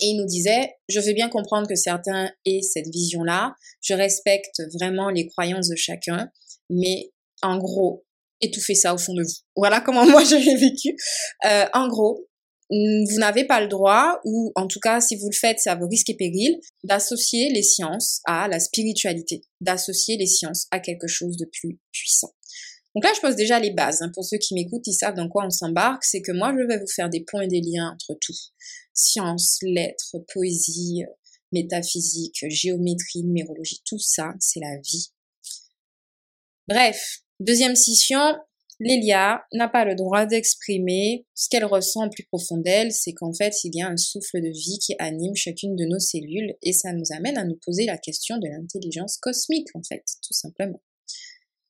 Et 0.00 0.08
il 0.08 0.16
nous 0.16 0.26
disait, 0.26 0.74
je 0.88 1.00
veux 1.00 1.12
bien 1.12 1.28
comprendre 1.28 1.68
que 1.68 1.74
certains 1.74 2.30
aient 2.44 2.62
cette 2.62 2.88
vision-là, 2.88 3.54
je 3.80 3.94
respecte 3.94 4.60
vraiment 4.74 5.08
les 5.10 5.26
croyances 5.26 5.68
de 5.68 5.76
chacun, 5.76 6.30
mais 6.68 7.12
en 7.42 7.58
gros, 7.58 8.04
étouffez 8.40 8.74
ça 8.74 8.94
au 8.94 8.98
fond 8.98 9.14
de 9.14 9.22
vous. 9.22 9.34
Voilà 9.56 9.80
comment 9.80 10.06
moi 10.10 10.24
j'ai 10.24 10.56
vécu. 10.56 10.96
Euh, 11.44 11.66
en 11.74 11.88
gros, 11.88 12.26
vous 12.70 13.18
n'avez 13.18 13.44
pas 13.44 13.60
le 13.60 13.66
droit, 13.66 14.20
ou 14.24 14.52
en 14.54 14.66
tout 14.66 14.78
cas 14.78 15.00
si 15.00 15.16
vous 15.16 15.28
le 15.28 15.36
faites, 15.36 15.58
c'est 15.58 15.70
à 15.70 15.74
vos 15.74 15.88
risques 15.88 16.10
et 16.10 16.16
périls, 16.16 16.60
d'associer 16.84 17.50
les 17.50 17.62
sciences 17.62 18.20
à 18.26 18.46
la 18.48 18.60
spiritualité, 18.60 19.42
d'associer 19.60 20.16
les 20.16 20.26
sciences 20.26 20.66
à 20.70 20.78
quelque 20.78 21.08
chose 21.08 21.36
de 21.36 21.46
plus 21.46 21.78
puissant. 21.92 22.32
Donc 22.94 23.04
là, 23.04 23.12
je 23.14 23.20
pose 23.20 23.36
déjà 23.36 23.60
les 23.60 23.70
bases. 23.70 24.02
Hein. 24.02 24.10
Pour 24.14 24.24
ceux 24.24 24.38
qui 24.38 24.54
m'écoutent, 24.54 24.86
ils 24.86 24.94
savent 24.94 25.14
dans 25.14 25.28
quoi 25.28 25.46
on 25.46 25.50
s'embarque. 25.50 26.04
C'est 26.04 26.22
que 26.22 26.32
moi, 26.32 26.52
je 26.52 26.66
vais 26.66 26.78
vous 26.78 26.88
faire 26.88 27.08
des 27.08 27.20
points 27.20 27.42
et 27.42 27.48
des 27.48 27.60
liens 27.60 27.92
entre 27.92 28.18
tout. 28.20 28.34
Science, 28.94 29.58
lettres, 29.62 30.16
poésie, 30.32 31.04
métaphysique, 31.52 32.44
géométrie, 32.48 33.22
numérologie, 33.24 33.80
tout 33.84 33.98
ça, 33.98 34.32
c'est 34.40 34.60
la 34.60 34.76
vie. 34.82 35.10
Bref, 36.68 37.22
deuxième 37.40 37.76
scission, 37.76 38.20
Lélia 38.80 39.42
n'a 39.52 39.68
pas 39.68 39.84
le 39.84 39.94
droit 39.94 40.24
d'exprimer 40.24 41.26
ce 41.34 41.48
qu'elle 41.50 41.66
ressent 41.66 42.08
plus 42.08 42.24
profond 42.24 42.56
d'elle, 42.56 42.92
c'est 42.92 43.12
qu'en 43.12 43.32
fait, 43.32 43.52
il 43.64 43.76
y 43.76 43.82
a 43.82 43.88
un 43.88 43.98
souffle 43.98 44.40
de 44.40 44.48
vie 44.48 44.78
qui 44.78 44.94
anime 44.98 45.34
chacune 45.34 45.76
de 45.76 45.84
nos 45.84 45.98
cellules 45.98 46.54
et 46.62 46.72
ça 46.72 46.92
nous 46.92 47.04
amène 47.14 47.36
à 47.36 47.44
nous 47.44 47.58
poser 47.64 47.84
la 47.84 47.98
question 47.98 48.38
de 48.38 48.48
l'intelligence 48.48 49.18
cosmique, 49.18 49.68
en 49.74 49.82
fait, 49.82 50.02
tout 50.26 50.32
simplement. 50.32 50.80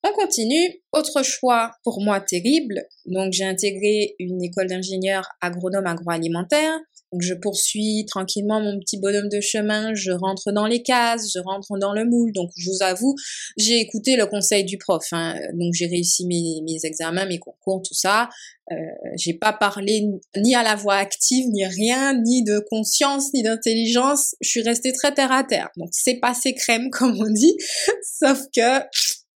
On 0.02 0.12
continue. 0.12 0.82
Autre 0.92 1.22
choix 1.22 1.72
pour 1.84 2.00
moi 2.00 2.20
terrible. 2.20 2.86
Donc 3.04 3.32
j'ai 3.32 3.44
intégré 3.44 4.14
une 4.18 4.42
école 4.42 4.68
d'ingénieur 4.68 5.28
agronome 5.40 5.86
agroalimentaire. 5.86 6.78
Donc 7.12 7.22
je 7.22 7.34
poursuis 7.34 8.04
tranquillement 8.06 8.60
mon 8.60 8.78
petit 8.78 8.98
bonhomme 8.98 9.28
de 9.28 9.40
chemin, 9.40 9.94
je 9.94 10.12
rentre 10.12 10.52
dans 10.52 10.66
les 10.66 10.82
cases, 10.82 11.32
je 11.32 11.40
rentre 11.40 11.78
dans 11.78 11.92
le 11.92 12.04
moule. 12.04 12.32
Donc 12.32 12.50
je 12.56 12.70
vous 12.70 12.82
avoue, 12.82 13.14
j'ai 13.56 13.80
écouté 13.80 14.16
le 14.16 14.26
conseil 14.26 14.64
du 14.64 14.78
prof. 14.78 15.04
Hein. 15.12 15.34
Donc 15.54 15.74
j'ai 15.74 15.86
réussi 15.86 16.26
mes, 16.26 16.62
examens, 16.84 17.26
mes 17.26 17.38
concours, 17.38 17.82
tout 17.82 17.94
ça. 17.94 18.28
Euh, 18.70 18.76
j'ai 19.16 19.34
pas 19.34 19.52
parlé 19.52 20.06
ni 20.36 20.54
à 20.54 20.62
la 20.62 20.76
voix 20.76 20.94
active, 20.94 21.46
ni 21.48 21.66
rien, 21.66 22.14
ni 22.14 22.44
de 22.44 22.64
conscience, 22.70 23.32
ni 23.34 23.42
d'intelligence. 23.42 24.36
Je 24.40 24.48
suis 24.48 24.62
restée 24.62 24.92
très 24.92 25.12
terre 25.12 25.32
à 25.32 25.42
terre. 25.42 25.68
Donc 25.76 25.88
c'est 25.92 26.20
passé 26.20 26.54
crème 26.54 26.90
comme 26.92 27.20
on 27.20 27.30
dit. 27.30 27.56
Sauf 28.02 28.40
que 28.54 28.80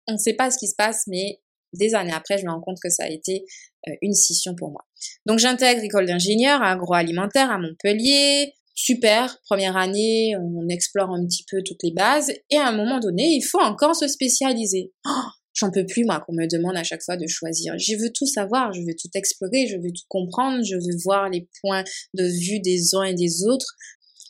on 0.06 0.12
ne 0.12 0.18
sait 0.18 0.34
pas 0.34 0.50
ce 0.50 0.58
qui 0.58 0.68
se 0.68 0.74
passe, 0.76 1.04
mais 1.06 1.40
des 1.76 1.94
années 1.94 2.12
après, 2.12 2.38
je 2.38 2.44
me 2.44 2.50
rends 2.50 2.60
compte 2.60 2.78
que 2.82 2.90
ça 2.90 3.04
a 3.04 3.08
été 3.08 3.44
euh, 3.88 3.92
une 4.02 4.14
scission 4.14 4.54
pour 4.54 4.70
moi. 4.70 4.84
Donc 5.26 5.38
j'intègre 5.38 5.82
l'école 5.82 6.06
d'ingénieur 6.06 6.62
agroalimentaire 6.62 7.50
à 7.50 7.58
Montpellier. 7.58 8.52
Super, 8.76 9.38
première 9.48 9.76
année, 9.76 10.34
on 10.36 10.68
explore 10.68 11.10
un 11.10 11.24
petit 11.24 11.44
peu 11.48 11.62
toutes 11.62 11.82
les 11.84 11.92
bases 11.92 12.32
et 12.50 12.56
à 12.56 12.66
un 12.66 12.72
moment 12.72 12.98
donné, 12.98 13.36
il 13.36 13.42
faut 13.42 13.60
encore 13.60 13.94
se 13.94 14.08
spécialiser. 14.08 14.92
Oh, 15.06 15.10
J'en 15.54 15.70
peux 15.70 15.86
plus, 15.86 16.04
moi, 16.04 16.20
qu'on 16.26 16.32
me 16.32 16.46
demande 16.46 16.76
à 16.76 16.82
chaque 16.82 17.02
fois 17.02 17.16
de 17.16 17.28
choisir. 17.28 17.74
Je 17.78 17.94
veux 17.94 18.10
tout 18.12 18.26
savoir, 18.26 18.72
je 18.72 18.80
veux 18.80 18.94
tout 19.00 19.08
explorer, 19.14 19.68
je 19.68 19.76
veux 19.76 19.92
tout 19.92 20.04
comprendre, 20.08 20.64
je 20.64 20.74
veux 20.74 20.96
voir 21.04 21.28
les 21.28 21.48
points 21.60 21.84
de 22.14 22.24
vue 22.24 22.58
des 22.58 22.94
uns 22.96 23.04
et 23.04 23.14
des 23.14 23.44
autres. 23.44 23.76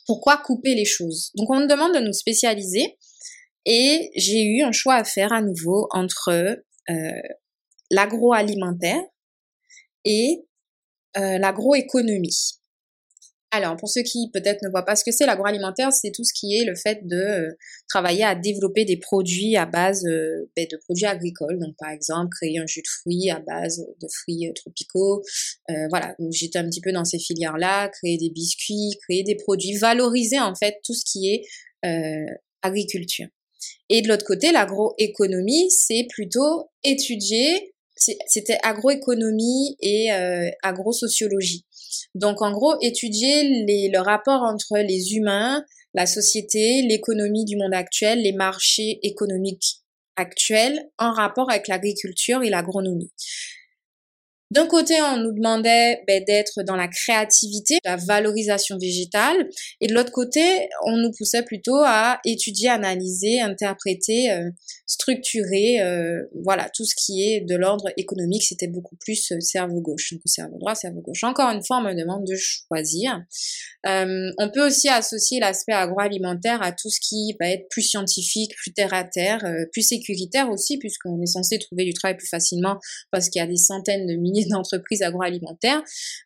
Pourquoi 0.05 0.37
couper 0.37 0.75
les 0.75 0.85
choses? 0.85 1.31
Donc 1.35 1.49
on 1.49 1.61
me 1.61 1.67
demande 1.67 1.95
de 1.95 1.99
nous 1.99 2.13
spécialiser 2.13 2.95
et 3.65 4.11
j'ai 4.15 4.43
eu 4.43 4.61
un 4.61 4.71
choix 4.71 4.95
à 4.95 5.03
faire 5.03 5.33
à 5.33 5.41
nouveau 5.41 5.87
entre 5.89 6.61
l'agroalimentaire 7.91 9.01
et 10.05 10.45
euh, 11.17 11.37
l'agroéconomie. 11.37 12.59
Alors, 13.51 13.77
pour 13.77 13.87
ceux 13.87 14.01
qui 14.01 14.29
peut-être 14.33 14.61
ne 14.63 14.69
voient 14.69 14.83
pas 14.83 14.97
ce 14.97 15.05
que 15.05 15.11
c'est, 15.13 15.25
l'agroalimentaire, 15.25 15.93
c'est 15.93 16.11
tout 16.11 16.25
ce 16.25 16.33
qui 16.33 16.57
est 16.57 16.65
le 16.65 16.75
fait 16.75 17.07
de 17.07 17.15
euh, 17.15 17.51
travailler 17.87 18.25
à 18.25 18.35
développer 18.35 18.83
des 18.83 18.97
produits 18.97 19.55
à 19.55 19.65
base 19.65 20.03
euh, 20.05 20.51
ben, 20.57 20.67
de 20.69 20.75
produits 20.75 21.05
agricoles. 21.05 21.57
Donc, 21.59 21.73
par 21.79 21.89
exemple, 21.89 22.35
créer 22.35 22.59
un 22.59 22.67
jus 22.67 22.81
de 22.81 22.87
fruits 22.87 23.29
à 23.29 23.39
base 23.39 23.77
de 23.77 24.07
fruits 24.09 24.51
tropicaux. 24.55 25.23
voilà, 25.89 26.15
donc 26.19 26.33
j'étais 26.33 26.59
un 26.59 26.65
petit 26.65 26.81
peu 26.81 26.91
dans 26.91 27.05
ces 27.05 27.19
filières-là, 27.19 27.87
créer 27.89 28.17
des 28.17 28.29
biscuits, 28.29 28.97
créer 29.03 29.23
des 29.23 29.35
produits, 29.35 29.77
valoriser 29.77 30.39
en 30.39 30.53
fait 30.53 30.79
tout 30.83 30.93
ce 30.93 31.05
qui 31.05 31.29
est 31.29 31.43
agriculture. 32.61 33.27
Et 33.89 34.01
de 34.01 34.07
l'autre 34.07 34.25
côté, 34.25 34.51
l'agroéconomie, 34.51 35.69
c'est 35.69 36.07
plutôt 36.09 36.69
étudier, 36.83 37.73
c'était 37.95 38.57
agroéconomie 38.63 39.77
et 39.79 40.11
euh, 40.11 40.49
agrosociologie. 40.63 41.65
Donc 42.13 42.41
en 42.41 42.51
gros, 42.51 42.75
étudier 42.81 43.43
les, 43.65 43.89
le 43.89 43.99
rapport 43.99 44.41
entre 44.41 44.77
les 44.79 45.13
humains, 45.13 45.63
la 45.93 46.05
société, 46.05 46.81
l'économie 46.81 47.45
du 47.45 47.55
monde 47.57 47.73
actuel, 47.73 48.21
les 48.21 48.33
marchés 48.33 48.99
économiques 49.03 49.81
actuels 50.17 50.89
en 50.97 51.11
rapport 51.11 51.49
avec 51.49 51.67
l'agriculture 51.67 52.43
et 52.43 52.49
l'agronomie. 52.49 53.11
D'un 54.51 54.67
côté, 54.67 54.93
on 55.01 55.17
nous 55.17 55.33
demandait 55.33 56.03
ben, 56.07 56.23
d'être 56.23 56.61
dans 56.61 56.75
la 56.75 56.87
créativité, 56.87 57.79
la 57.83 57.95
valorisation 57.95 58.77
végétale, 58.77 59.49
et 59.81 59.87
de 59.87 59.93
l'autre 59.95 60.11
côté, 60.11 60.69
on 60.85 60.97
nous 60.97 61.11
poussait 61.17 61.41
plutôt 61.41 61.81
à 61.83 62.19
étudier, 62.25 62.69
analyser, 62.69 63.41
interpréter, 63.41 64.31
euh, 64.31 64.51
structurer, 64.85 65.81
euh, 65.81 66.21
voilà, 66.43 66.69
tout 66.75 66.85
ce 66.85 66.93
qui 66.95 67.23
est 67.23 67.41
de 67.41 67.55
l'ordre 67.55 67.89
économique, 67.97 68.43
c'était 68.43 68.67
beaucoup 68.67 68.95
plus 68.97 69.31
euh, 69.31 69.39
cerveau 69.39 69.81
gauche, 69.81 70.13
donc 70.13 70.21
cerveau 70.25 70.59
droit, 70.59 70.75
cerveau 70.75 71.01
gauche. 71.01 71.23
Encore 71.23 71.49
une 71.49 71.63
fois, 71.65 71.79
on 71.79 71.83
me 71.83 71.95
demande 71.95 72.25
de 72.25 72.35
choisir. 72.35 73.23
on 73.83 74.51
peut 74.53 74.67
aussi 74.67 74.89
associer 74.89 75.39
l'aspect 75.39 75.73
agroalimentaire 75.73 76.61
à 76.61 76.71
tout 76.71 76.91
ce 76.91 76.99
qui 76.99 77.35
va 77.39 77.49
être 77.49 77.67
plus 77.69 77.81
scientifique, 77.81 78.55
plus 78.57 78.73
terre 78.73 78.93
à 78.93 79.03
terre, 79.03 79.43
plus 79.71 79.81
sécuritaire 79.81 80.51
aussi, 80.51 80.77
puisqu'on 80.77 81.19
est 81.21 81.25
censé 81.25 81.57
trouver 81.57 81.85
du 81.85 81.93
travail 81.93 82.15
plus 82.15 82.27
facilement 82.27 82.77
parce 83.11 83.29
qu'il 83.29 83.39
y 83.39 83.43
a 83.43 83.47
des 83.47 83.57
centaines 83.57 84.05
de 84.05 84.15
milliers 84.35 84.49
d'entreprises 84.49 85.01
agroalimentaires, 85.01 85.81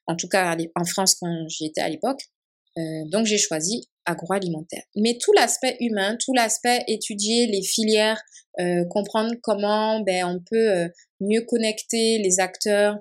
en 0.08 0.16
tout 0.16 0.28
cas 0.28 0.56
en 0.75 0.86
France 0.86 1.16
quand 1.16 1.48
j'y 1.48 1.66
étais 1.66 1.82
à 1.82 1.89
l'époque. 1.89 2.22
Euh, 2.78 3.04
donc 3.12 3.25
j'ai 3.25 3.38
choisi 3.38 3.89
agroalimentaire. 4.06 4.84
Mais 4.96 5.18
tout 5.20 5.34
l'aspect 5.34 5.78
humain, 5.80 6.18
tout 6.24 6.34
l'aspect 6.34 6.84
étudier 6.88 7.48
les 7.48 7.62
filières, 7.62 8.22
euh, 8.60 8.86
comprendre 8.89 9.34
comment 9.42 10.01
ben, 10.01 10.25
on 10.25 10.39
peut 10.39 10.70
euh, 10.70 10.88
mieux 11.20 11.42
connecter 11.42 12.20
les 12.20 12.39
acteurs, 12.39 12.98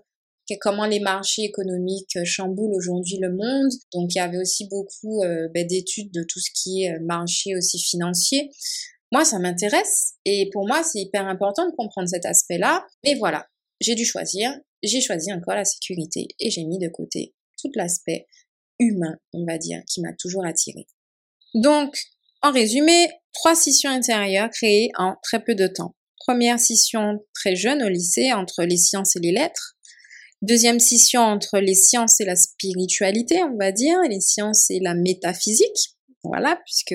comment 0.60 0.86
les 0.86 1.00
marchés 1.00 1.42
économiques 1.42 2.16
chamboulent 2.24 2.74
aujourd'hui 2.74 3.18
le 3.20 3.30
monde. 3.30 3.70
Donc 3.92 4.14
il 4.14 4.18
y 4.18 4.20
avait 4.20 4.38
aussi 4.38 4.66
beaucoup 4.68 5.22
ben, 5.22 5.66
d'études 5.66 6.10
de 6.10 6.22
tout 6.22 6.40
ce 6.40 6.50
qui 6.54 6.84
est 6.84 6.98
marché 7.00 7.54
aussi 7.54 7.78
financier. 7.78 8.50
Moi, 9.12 9.26
ça 9.26 9.38
m'intéresse 9.38 10.14
et 10.24 10.48
pour 10.52 10.66
moi, 10.66 10.82
c'est 10.82 11.00
hyper 11.00 11.26
important 11.26 11.68
de 11.68 11.74
comprendre 11.74 12.08
cet 12.08 12.24
aspect-là. 12.24 12.86
Mais 13.04 13.14
voilà, 13.14 13.46
j'ai 13.80 13.94
dû 13.94 14.06
choisir 14.06 14.58
j'ai 14.82 15.00
choisi 15.00 15.32
encore 15.32 15.54
la 15.54 15.64
sécurité 15.64 16.28
et 16.38 16.50
j'ai 16.50 16.64
mis 16.64 16.78
de 16.78 16.88
côté 16.88 17.34
tout 17.60 17.70
l'aspect 17.74 18.26
humain, 18.78 19.16
on 19.32 19.44
va 19.44 19.58
dire, 19.58 19.82
qui 19.88 20.00
m'a 20.00 20.12
toujours 20.12 20.46
attiré. 20.46 20.86
Donc, 21.54 21.96
en 22.42 22.52
résumé, 22.52 23.08
trois 23.32 23.54
scissions 23.54 23.90
intérieures 23.90 24.50
créées 24.50 24.90
en 24.96 25.16
très 25.22 25.42
peu 25.42 25.54
de 25.54 25.66
temps. 25.66 25.96
Première 26.18 26.60
scission 26.60 27.24
très 27.34 27.56
jeune 27.56 27.82
au 27.82 27.88
lycée 27.88 28.32
entre 28.32 28.64
les 28.64 28.76
sciences 28.76 29.16
et 29.16 29.20
les 29.20 29.32
lettres. 29.32 29.76
Deuxième 30.42 30.78
scission 30.78 31.20
entre 31.20 31.58
les 31.58 31.74
sciences 31.74 32.20
et 32.20 32.24
la 32.24 32.36
spiritualité, 32.36 33.42
on 33.42 33.56
va 33.56 33.72
dire, 33.72 33.98
les 34.08 34.20
sciences 34.20 34.70
et 34.70 34.78
la 34.78 34.94
métaphysique. 34.94 35.96
Voilà, 36.22 36.60
puisque 36.64 36.94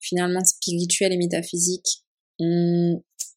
finalement 0.00 0.44
spirituel 0.44 1.12
et 1.12 1.16
métaphysique, 1.16 2.02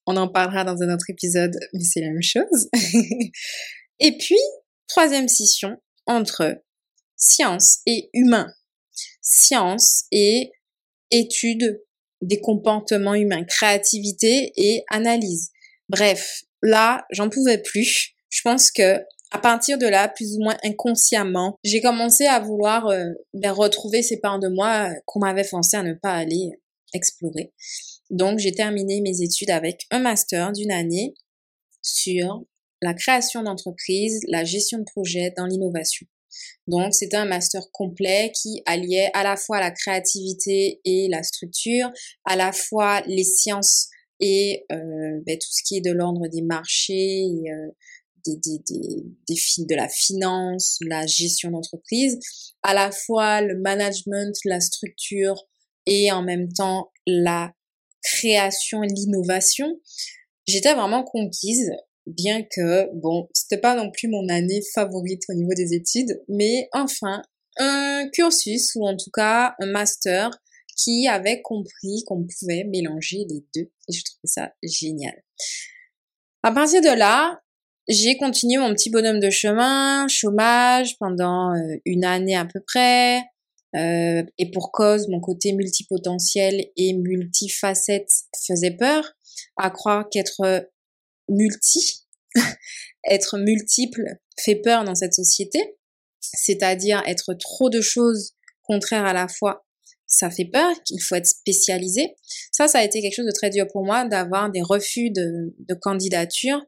on 0.09 0.17
en 0.17 0.27
parlera 0.27 0.63
dans 0.63 0.81
un 0.81 0.91
autre 0.91 1.09
épisode, 1.09 1.55
mais 1.71 1.83
c'est 1.83 2.01
la 2.01 2.07
même 2.07 2.23
chose. 2.23 2.67
et 3.99 4.17
puis, 4.17 4.39
troisième 4.87 5.27
scission 5.27 5.77
entre 6.07 6.63
science 7.15 7.81
et 7.85 8.09
humain. 8.13 8.51
Science 9.21 10.05
et 10.11 10.51
études 11.11 11.79
des 12.21 12.41
comportements 12.41 13.13
humains, 13.13 13.43
créativité 13.43 14.51
et 14.57 14.83
analyse. 14.89 15.51
Bref, 15.89 16.41
là, 16.63 17.05
j'en 17.11 17.29
pouvais 17.29 17.59
plus. 17.59 18.15
Je 18.29 18.41
pense 18.41 18.71
que 18.71 18.97
à 19.31 19.37
partir 19.37 19.77
de 19.77 19.85
là, 19.85 20.07
plus 20.07 20.37
ou 20.37 20.43
moins 20.43 20.57
inconsciemment, 20.63 21.55
j'ai 21.63 21.81
commencé 21.81 22.25
à 22.25 22.39
vouloir 22.39 22.87
euh, 22.87 23.05
ben, 23.35 23.51
retrouver 23.51 24.01
ces 24.01 24.19
parts 24.19 24.39
de 24.39 24.47
moi 24.47 24.89
qu'on 25.05 25.19
m'avait 25.19 25.43
forcé 25.43 25.77
à 25.77 25.83
ne 25.83 25.93
pas 25.93 26.13
aller 26.13 26.49
explorer. 26.95 27.53
Donc, 28.09 28.39
j'ai 28.39 28.51
terminé 28.51 29.01
mes 29.01 29.21
études 29.21 29.51
avec 29.51 29.85
un 29.91 29.99
master 29.99 30.51
d'une 30.51 30.71
année 30.71 31.13
sur 31.81 32.45
la 32.81 32.93
création 32.93 33.43
d'entreprise, 33.43 34.19
la 34.27 34.43
gestion 34.43 34.79
de 34.79 34.85
projet 34.85 35.33
dans 35.35 35.45
l'innovation. 35.45 36.07
Donc, 36.67 36.93
c'était 36.93 37.17
un 37.17 37.25
master 37.25 37.63
complet 37.71 38.31
qui 38.33 38.61
alliait 38.65 39.09
à 39.13 39.23
la 39.23 39.35
fois 39.35 39.59
la 39.59 39.71
créativité 39.71 40.79
et 40.85 41.07
la 41.09 41.23
structure, 41.23 41.91
à 42.25 42.35
la 42.35 42.51
fois 42.51 43.01
les 43.07 43.23
sciences 43.23 43.89
et 44.19 44.65
euh, 44.71 45.21
ben, 45.25 45.37
tout 45.37 45.51
ce 45.51 45.63
qui 45.63 45.77
est 45.77 45.81
de 45.81 45.91
l'ordre 45.91 46.27
des 46.27 46.41
marchés, 46.41 47.25
euh, 47.25 47.71
des, 48.25 48.35
des, 48.35 48.59
des, 48.67 49.03
des, 49.27 49.65
de 49.65 49.75
la 49.75 49.87
finance, 49.87 50.77
la 50.81 51.05
gestion 51.07 51.51
d'entreprise, 51.51 52.19
à 52.63 52.73
la 52.73 52.91
fois 52.91 53.41
le 53.41 53.57
management, 53.59 54.35
la 54.45 54.59
structure 54.59 55.47
et 55.85 56.11
en 56.11 56.21
même 56.21 56.51
temps 56.51 56.91
la 57.07 57.53
création 58.03 58.81
l'innovation. 58.81 59.79
J'étais 60.47 60.73
vraiment 60.73 61.03
conquise 61.03 61.71
bien 62.05 62.43
que, 62.43 62.89
bon, 62.95 63.27
c'était 63.33 63.59
pas 63.59 63.75
non 63.75 63.91
plus 63.91 64.07
mon 64.07 64.27
année 64.29 64.61
favorite 64.73 65.23
au 65.29 65.33
niveau 65.33 65.53
des 65.53 65.73
études, 65.73 66.21
mais 66.27 66.67
enfin, 66.73 67.21
un 67.57 68.09
cursus, 68.11 68.73
ou 68.75 68.87
en 68.87 68.95
tout 68.95 69.11
cas 69.11 69.55
un 69.59 69.67
master, 69.67 70.31
qui 70.75 71.07
avait 71.07 71.41
compris 71.41 72.03
qu'on 72.07 72.25
pouvait 72.25 72.63
mélanger 72.63 73.25
les 73.29 73.43
deux, 73.55 73.69
et 73.89 73.93
je 73.93 74.03
trouvais 74.03 74.27
ça 74.27 74.53
génial. 74.63 75.21
À 76.41 76.51
partir 76.51 76.81
de 76.81 76.97
là, 76.97 77.41
j'ai 77.89 78.17
continué 78.17 78.57
mon 78.57 78.73
petit 78.73 78.89
bonhomme 78.89 79.19
de 79.19 79.29
chemin, 79.29 80.07
chômage 80.07 80.97
pendant 80.99 81.53
euh, 81.53 81.75
une 81.85 82.05
année 82.05 82.35
à 82.35 82.45
peu 82.45 82.61
près, 82.65 83.23
euh, 83.75 84.23
et 84.37 84.51
pour 84.51 84.71
cause, 84.71 85.07
mon 85.09 85.19
côté 85.19 85.53
multipotentiel 85.53 86.65
et 86.75 86.93
multifacette 86.93 88.09
faisait 88.47 88.75
peur, 88.75 89.13
à 89.57 89.69
croire 89.69 90.09
qu'être 90.09 90.69
multi, 91.27 92.05
être 93.09 93.37
multiple 93.37 94.19
fait 94.39 94.55
peur 94.55 94.83
dans 94.83 94.95
cette 94.95 95.13
société, 95.13 95.77
c'est-à-dire 96.19 97.03
être 97.05 97.33
trop 97.33 97.69
de 97.69 97.81
choses 97.81 98.33
contraires 98.63 99.05
à 99.05 99.13
la 99.13 99.27
fois, 99.27 99.65
ça 100.09 100.31
fait 100.31 100.45
peur, 100.45 100.71
qu'il 100.83 101.01
faut 101.01 101.15
être 101.15 101.27
spécialisé. 101.27 102.15
Ça, 102.51 102.67
ça 102.67 102.79
a 102.79 102.83
été 102.83 103.01
quelque 103.01 103.15
chose 103.15 103.27
de 103.27 103.31
très 103.31 103.51
dur 103.51 103.67
pour 103.71 103.85
moi 103.85 104.05
d'avoir 104.05 104.51
des 104.51 104.61
refus 104.61 105.11
de, 105.11 105.55
de 105.59 105.73
candidature. 105.75 106.65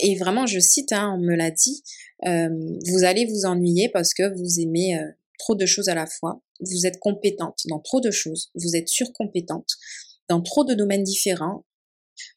Et 0.00 0.16
vraiment, 0.16 0.44
je 0.46 0.58
cite, 0.58 0.92
hein, 0.92 1.14
on 1.16 1.20
me 1.20 1.36
l'a 1.36 1.52
dit, 1.52 1.82
euh, 2.26 2.48
vous 2.88 3.04
allez 3.04 3.26
vous 3.26 3.46
ennuyer 3.46 3.88
parce 3.88 4.12
que 4.12 4.34
vous 4.36 4.60
aimez 4.60 4.98
euh, 4.98 5.06
trop 5.38 5.54
de 5.54 5.66
choses 5.66 5.88
à 5.88 5.94
la 5.94 6.06
fois. 6.06 6.40
Vous 6.60 6.86
êtes 6.86 6.98
compétente 6.98 7.60
dans 7.68 7.80
trop 7.80 8.00
de 8.00 8.10
choses. 8.10 8.50
Vous 8.54 8.76
êtes 8.76 8.88
surcompétente 8.88 9.70
dans 10.28 10.42
trop 10.42 10.64
de 10.64 10.74
domaines 10.74 11.04
différents. 11.04 11.64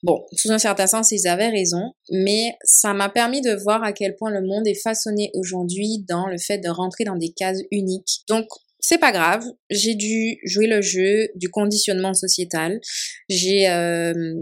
Bon, 0.03 0.23
sous 0.33 0.51
un 0.51 0.59
certain 0.59 0.87
sens, 0.87 1.11
ils 1.11 1.27
avaient 1.27 1.49
raison, 1.49 1.93
mais 2.11 2.55
ça 2.63 2.93
m'a 2.93 3.09
permis 3.09 3.41
de 3.41 3.55
voir 3.63 3.83
à 3.83 3.93
quel 3.93 4.15
point 4.15 4.29
le 4.29 4.45
monde 4.45 4.67
est 4.67 4.79
façonné 4.79 5.31
aujourd'hui 5.33 6.05
dans 6.07 6.27
le 6.27 6.37
fait 6.37 6.59
de 6.59 6.69
rentrer 6.69 7.03
dans 7.03 7.15
des 7.15 7.31
cases 7.31 7.61
uniques. 7.71 8.21
Donc, 8.27 8.45
c'est 8.83 8.97
pas 8.97 9.11
grave, 9.11 9.45
j'ai 9.69 9.93
dû 9.93 10.39
jouer 10.43 10.65
le 10.65 10.81
jeu 10.81 11.29
du 11.35 11.49
conditionnement 11.49 12.15
sociétal. 12.15 12.81
J'ai 13.29 13.69
euh, 13.69 14.33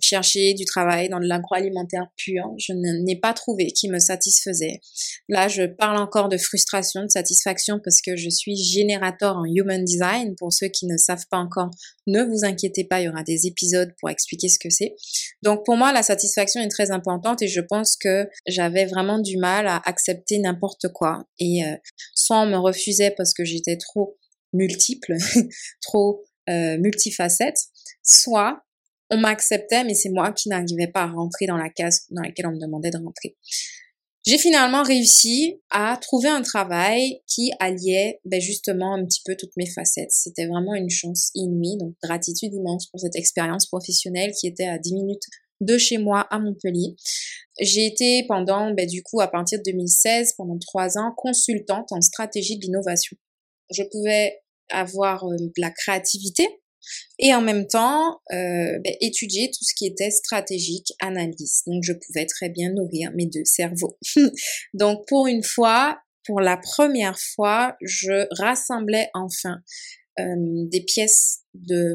cherché 0.00 0.54
du 0.54 0.64
travail 0.64 1.10
dans 1.10 1.20
de 1.20 1.26
l'agroalimentaire 1.26 2.06
pur. 2.16 2.54
Je 2.58 2.72
n'ai 2.72 3.16
pas 3.16 3.34
trouvé 3.34 3.66
qui 3.66 3.90
me 3.90 3.98
satisfaisait. 3.98 4.80
Là, 5.28 5.46
je 5.46 5.64
parle 5.64 5.98
encore 5.98 6.30
de 6.30 6.38
frustration, 6.38 7.02
de 7.02 7.10
satisfaction 7.10 7.80
parce 7.84 8.00
que 8.00 8.16
je 8.16 8.30
suis 8.30 8.56
générateur 8.56 9.36
en 9.36 9.44
human 9.44 9.84
design. 9.84 10.34
Pour 10.36 10.54
ceux 10.54 10.68
qui 10.68 10.86
ne 10.86 10.96
savent 10.96 11.26
pas 11.30 11.38
encore, 11.38 11.70
ne 12.06 12.22
vous 12.22 12.44
inquiétez 12.44 12.84
pas, 12.84 13.00
il 13.00 13.04
y 13.04 13.08
aura 13.08 13.22
des 13.22 13.46
épisodes 13.46 13.92
pour 14.00 14.08
expliquer 14.10 14.48
ce 14.48 14.58
que 14.58 14.70
c'est. 14.70 14.94
Donc 15.42 15.64
pour 15.64 15.76
moi, 15.76 15.92
la 15.92 16.02
satisfaction 16.02 16.60
est 16.62 16.68
très 16.68 16.90
importante 16.90 17.42
et 17.42 17.48
je 17.48 17.60
pense 17.60 17.96
que 17.96 18.26
j'avais 18.46 18.86
vraiment 18.86 19.18
du 19.18 19.36
mal 19.36 19.66
à 19.68 19.82
accepter 19.84 20.38
n'importe 20.38 20.88
quoi. 20.92 21.24
Et 21.38 21.62
euh, 21.64 21.76
soit 22.14 22.40
on 22.40 22.46
me 22.46 22.56
refusait 22.56 23.12
parce 23.16 23.34
que 23.34 23.44
j'étais 23.44 23.76
trop 23.82 24.16
multiple, 24.52 25.16
trop 25.82 26.24
euh, 26.48 26.78
multifacette, 26.78 27.58
soit 28.02 28.62
on 29.10 29.18
m'acceptait, 29.18 29.84
mais 29.84 29.94
c'est 29.94 30.08
moi 30.08 30.32
qui 30.32 30.48
n'arrivais 30.48 30.88
pas 30.88 31.02
à 31.02 31.06
rentrer 31.06 31.46
dans 31.46 31.56
la 31.56 31.68
case 31.68 32.06
dans 32.10 32.22
laquelle 32.22 32.46
on 32.46 32.52
me 32.52 32.60
demandait 32.60 32.90
de 32.90 32.98
rentrer. 32.98 33.36
J'ai 34.24 34.38
finalement 34.38 34.84
réussi 34.84 35.60
à 35.70 35.98
trouver 36.00 36.28
un 36.28 36.42
travail 36.42 37.20
qui 37.26 37.50
alliait 37.58 38.20
ben 38.24 38.40
justement 38.40 38.94
un 38.94 39.04
petit 39.04 39.20
peu 39.24 39.34
toutes 39.36 39.56
mes 39.56 39.68
facettes. 39.68 40.12
C'était 40.12 40.46
vraiment 40.46 40.74
une 40.74 40.90
chance 40.90 41.30
inouïe, 41.34 41.76
donc 41.76 41.94
gratitude 42.02 42.54
immense 42.54 42.86
pour 42.86 43.00
cette 43.00 43.16
expérience 43.16 43.66
professionnelle 43.66 44.32
qui 44.38 44.46
était 44.46 44.68
à 44.68 44.78
10 44.78 44.94
minutes 44.94 45.24
de 45.60 45.76
chez 45.76 45.98
moi 45.98 46.26
à 46.30 46.38
Montpellier. 46.38 46.94
J'ai 47.60 47.86
été 47.86 48.24
pendant, 48.28 48.72
ben, 48.72 48.86
du 48.86 49.02
coup, 49.02 49.20
à 49.20 49.28
partir 49.28 49.58
de 49.58 49.64
2016, 49.70 50.34
pendant 50.36 50.58
trois 50.58 50.98
ans, 50.98 51.12
consultante 51.16 51.90
en 51.90 52.00
stratégie 52.00 52.56
de 52.56 52.62
l'innovation. 52.62 53.16
Je 53.72 53.82
pouvais 53.90 54.40
avoir 54.70 55.24
euh, 55.24 55.36
de 55.36 55.52
la 55.58 55.70
créativité, 55.70 56.48
et 57.18 57.34
en 57.34 57.40
même 57.40 57.66
temps 57.66 58.20
euh, 58.32 58.78
ben, 58.84 58.94
étudier 59.00 59.50
tout 59.50 59.64
ce 59.64 59.74
qui 59.74 59.86
était 59.86 60.10
stratégique, 60.10 60.92
analyse. 61.00 61.62
Donc 61.66 61.82
je 61.84 61.92
pouvais 61.92 62.26
très 62.26 62.48
bien 62.48 62.70
nourrir 62.72 63.10
mes 63.14 63.26
deux 63.26 63.44
cerveaux. 63.44 63.98
Donc 64.74 65.06
pour 65.06 65.26
une 65.26 65.42
fois, 65.42 65.98
pour 66.24 66.40
la 66.40 66.56
première 66.56 67.18
fois, 67.18 67.76
je 67.82 68.26
rassemblais 68.40 69.08
enfin 69.14 69.58
euh, 70.20 70.24
des 70.70 70.82
pièces 70.82 71.40
de 71.54 71.94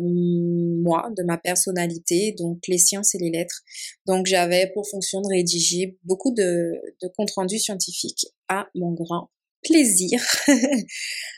moi, 0.82 1.10
de 1.16 1.24
ma 1.24 1.38
personnalité, 1.38 2.36
donc 2.38 2.60
les 2.68 2.78
sciences 2.78 3.16
et 3.16 3.20
les 3.20 3.30
lettres. 3.30 3.62
Donc 4.06 4.26
j'avais 4.26 4.72
pour 4.74 4.88
fonction 4.88 5.22
de 5.22 5.28
rédiger 5.28 5.98
beaucoup 6.04 6.34
de, 6.34 6.74
de 7.02 7.08
comptes 7.16 7.32
rendus 7.32 7.60
scientifiques 7.60 8.26
à 8.48 8.68
mon 8.76 8.92
grand 8.92 9.30
plaisir. 9.64 10.20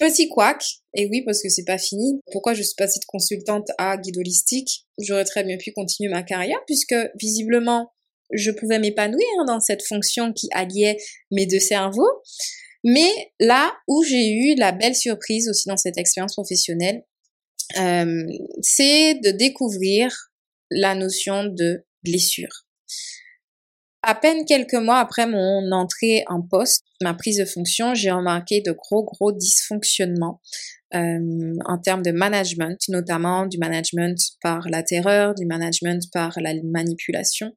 Petit 0.00 0.30
couac, 0.30 0.64
et 0.94 1.06
oui 1.10 1.22
parce 1.26 1.42
que 1.42 1.50
c'est 1.50 1.66
pas 1.66 1.76
fini. 1.76 2.20
Pourquoi 2.32 2.54
je 2.54 2.62
suis 2.62 2.74
passée 2.74 2.98
de 3.00 3.04
consultante 3.06 3.68
à 3.76 3.98
guide 3.98 4.16
holistique? 4.16 4.86
J'aurais 4.98 5.26
très 5.26 5.44
bien 5.44 5.58
pu 5.58 5.72
continuer 5.72 6.10
ma 6.10 6.22
carrière 6.22 6.58
puisque 6.66 6.96
visiblement 7.20 7.92
je 8.32 8.50
pouvais 8.50 8.78
m'épanouir 8.78 9.26
dans 9.46 9.60
cette 9.60 9.86
fonction 9.86 10.32
qui 10.32 10.48
alliait 10.52 10.96
mes 11.30 11.44
deux 11.44 11.60
cerveaux. 11.60 12.22
Mais 12.82 13.10
là 13.40 13.74
où 13.88 14.02
j'ai 14.02 14.30
eu 14.30 14.54
la 14.54 14.72
belle 14.72 14.94
surprise 14.94 15.50
aussi 15.50 15.68
dans 15.68 15.76
cette 15.76 15.98
expérience 15.98 16.32
professionnelle, 16.32 17.04
euh, 17.78 18.24
c'est 18.62 19.16
de 19.16 19.30
découvrir 19.32 20.32
la 20.70 20.94
notion 20.94 21.44
de 21.44 21.84
blessure. 22.02 22.64
À 24.02 24.14
peine 24.14 24.46
quelques 24.46 24.74
mois 24.74 24.98
après 24.98 25.26
mon 25.26 25.72
entrée 25.72 26.24
en 26.28 26.40
poste, 26.40 26.84
ma 27.02 27.12
prise 27.12 27.38
de 27.38 27.44
fonction, 27.44 27.94
j'ai 27.94 28.10
remarqué 28.10 28.62
de 28.62 28.72
gros, 28.72 29.04
gros 29.04 29.30
dysfonctionnements 29.30 30.40
euh, 30.94 31.54
en 31.66 31.78
termes 31.78 32.02
de 32.02 32.10
management, 32.10 32.78
notamment 32.88 33.46
du 33.46 33.58
management 33.58 34.18
par 34.42 34.68
la 34.70 34.82
terreur, 34.82 35.34
du 35.34 35.44
management 35.44 36.02
par 36.12 36.32
la 36.40 36.54
manipulation, 36.64 37.52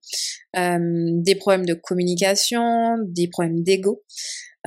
euh, 0.57 0.77
des 1.13 1.35
problèmes 1.35 1.65
de 1.65 1.73
communication, 1.73 2.97
des 3.07 3.29
problèmes 3.29 3.63
d'ego. 3.63 4.03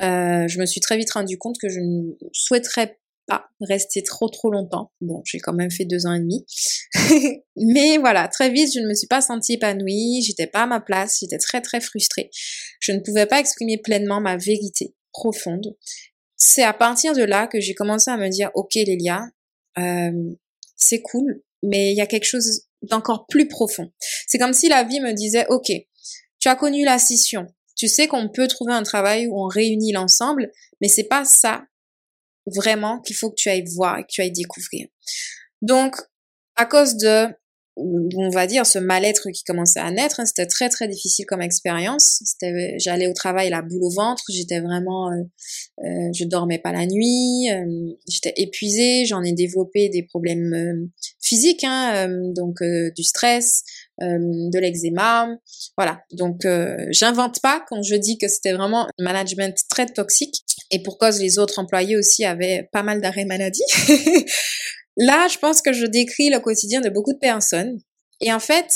Euh, 0.01 0.47
je 0.47 0.59
me 0.59 0.65
suis 0.65 0.81
très 0.81 0.97
vite 0.97 1.11
rendu 1.11 1.37
compte 1.37 1.57
que 1.61 1.69
je 1.69 1.79
ne 1.79 2.11
souhaiterais 2.33 2.97
pas 3.27 3.49
rester 3.61 4.01
trop 4.03 4.29
trop 4.29 4.49
longtemps. 4.49 4.91
Bon, 5.01 5.21
j'ai 5.25 5.39
quand 5.39 5.53
même 5.53 5.71
fait 5.71 5.85
deux 5.85 6.07
ans 6.07 6.13
et 6.13 6.19
demi. 6.19 6.45
Mais 7.55 7.97
voilà, 7.97 8.27
très 8.27 8.49
vite, 8.49 8.73
je 8.73 8.79
ne 8.79 8.87
me 8.87 8.93
suis 8.93 9.07
pas 9.07 9.21
sentie 9.21 9.53
épanouie, 9.53 10.23
j'étais 10.25 10.47
pas 10.47 10.63
à 10.63 10.67
ma 10.67 10.79
place, 10.79 11.17
j'étais 11.19 11.37
très 11.37 11.61
très 11.61 11.81
frustrée. 11.81 12.29
Je 12.79 12.91
ne 12.91 12.99
pouvais 12.99 13.25
pas 13.25 13.39
exprimer 13.39 13.77
pleinement 13.77 14.21
ma 14.21 14.37
vérité 14.37 14.95
profonde. 15.11 15.75
C'est 16.35 16.63
à 16.63 16.73
partir 16.73 17.13
de 17.13 17.23
là 17.23 17.47
que 17.47 17.59
j'ai 17.59 17.73
commencé 17.73 18.09
à 18.09 18.17
me 18.17 18.29
dire, 18.29 18.51
ok 18.55 18.73
Lélia, 18.75 19.25
euh, 19.77 20.11
c'est 20.75 21.01
cool, 21.01 21.43
mais 21.63 21.91
il 21.91 21.97
y 21.97 22.01
a 22.01 22.07
quelque 22.07 22.25
chose 22.25 22.67
d'encore 22.83 23.25
plus 23.27 23.47
profond. 23.47 23.91
C'est 24.27 24.37
comme 24.37 24.53
si 24.53 24.69
la 24.69 24.83
vie 24.83 24.99
me 24.99 25.13
disait, 25.13 25.45
ok, 25.49 25.71
tu 26.39 26.47
as 26.47 26.55
connu 26.55 26.85
la 26.85 26.99
scission, 26.99 27.47
tu 27.75 27.87
sais 27.87 28.07
qu'on 28.07 28.29
peut 28.29 28.47
trouver 28.47 28.73
un 28.73 28.83
travail 28.83 29.27
où 29.27 29.39
on 29.39 29.47
réunit 29.47 29.91
l'ensemble, 29.91 30.51
mais 30.81 30.87
c'est 30.87 31.07
pas 31.07 31.25
ça 31.25 31.65
vraiment 32.47 32.99
qu'il 33.01 33.15
faut 33.15 33.29
que 33.29 33.35
tu 33.35 33.49
ailles 33.49 33.65
voir 33.75 33.99
et 33.99 34.03
que 34.03 34.07
tu 34.09 34.21
ailles 34.21 34.31
découvrir. 34.31 34.87
Donc, 35.61 35.95
à 36.55 36.65
cause 36.65 36.95
de 36.97 37.27
on 37.79 38.29
va 38.29 38.47
dire, 38.47 38.65
ce 38.65 38.79
mal-être 38.79 39.29
qui 39.31 39.43
commençait 39.43 39.79
à 39.79 39.91
naître. 39.91 40.19
Hein, 40.19 40.25
c'était 40.25 40.47
très 40.47 40.69
très 40.69 40.87
difficile 40.87 41.25
comme 41.25 41.41
expérience. 41.41 42.23
J'allais 42.77 43.07
au 43.07 43.13
travail 43.13 43.49
la 43.49 43.61
boule 43.61 43.83
au 43.83 43.89
ventre. 43.89 44.23
J'étais 44.29 44.59
vraiment, 44.59 45.11
euh, 45.11 45.23
euh, 45.83 46.09
je 46.13 46.25
dormais 46.25 46.59
pas 46.59 46.71
la 46.71 46.85
nuit. 46.85 47.49
Euh, 47.51 47.93
j'étais 48.07 48.33
épuisée. 48.37 49.05
J'en 49.05 49.23
ai 49.23 49.33
développé 49.33 49.89
des 49.89 50.03
problèmes 50.03 50.89
physiques, 51.21 51.63
hein, 51.63 52.09
donc 52.35 52.63
du 52.95 53.03
stress, 53.03 53.63
de 53.99 54.59
l'eczéma. 54.59 55.27
Voilà. 55.77 55.99
Donc 56.11 56.45
j'invente 56.89 57.41
pas 57.41 57.63
quand 57.67 57.81
je 57.83 57.95
dis 57.95 58.17
que 58.17 58.27
c'était 58.27 58.53
vraiment 58.53 58.87
un 58.87 59.03
management 59.03 59.57
très 59.69 59.85
toxique. 59.85 60.43
Et 60.71 60.83
pour 60.83 60.97
cause 60.97 61.19
les 61.19 61.39
autres 61.39 61.59
employés 61.59 61.97
aussi 61.97 62.25
avaient 62.25 62.69
pas 62.71 62.83
mal 62.83 63.01
d'arrêts 63.01 63.25
maladie. 63.25 63.63
Là, 64.97 65.27
je 65.27 65.37
pense 65.37 65.61
que 65.61 65.73
je 65.73 65.85
décris 65.85 66.29
le 66.29 66.39
quotidien 66.39 66.81
de 66.81 66.89
beaucoup 66.89 67.13
de 67.13 67.19
personnes. 67.19 67.77
Et 68.19 68.33
en 68.33 68.39
fait, 68.39 68.67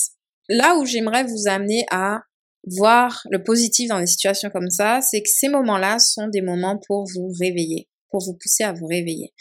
là 0.50 0.76
où 0.78 0.86
j'aimerais 0.86 1.24
vous 1.24 1.48
amener 1.48 1.86
à 1.90 2.20
voir 2.68 3.26
le 3.32 3.44
positif 3.44 3.90
dans 3.90 4.00
des 4.00 4.06
situations 4.06 4.52
comme 4.52 4.70
ça, 4.70 5.02
c'est 5.02 5.24
que 5.24 5.30
ces 5.30 5.50
moments-là 5.50 5.98
sont 5.98 6.28
des 6.28 6.42
moments 6.42 6.80
pour 6.86 7.06
vous 7.12 7.32
réveiller, 7.40 7.90
pour 8.12 8.24
vous 8.24 8.38
pousser 8.40 8.64
à 8.64 8.72
vous 8.72 8.86
réveiller. 8.86 9.34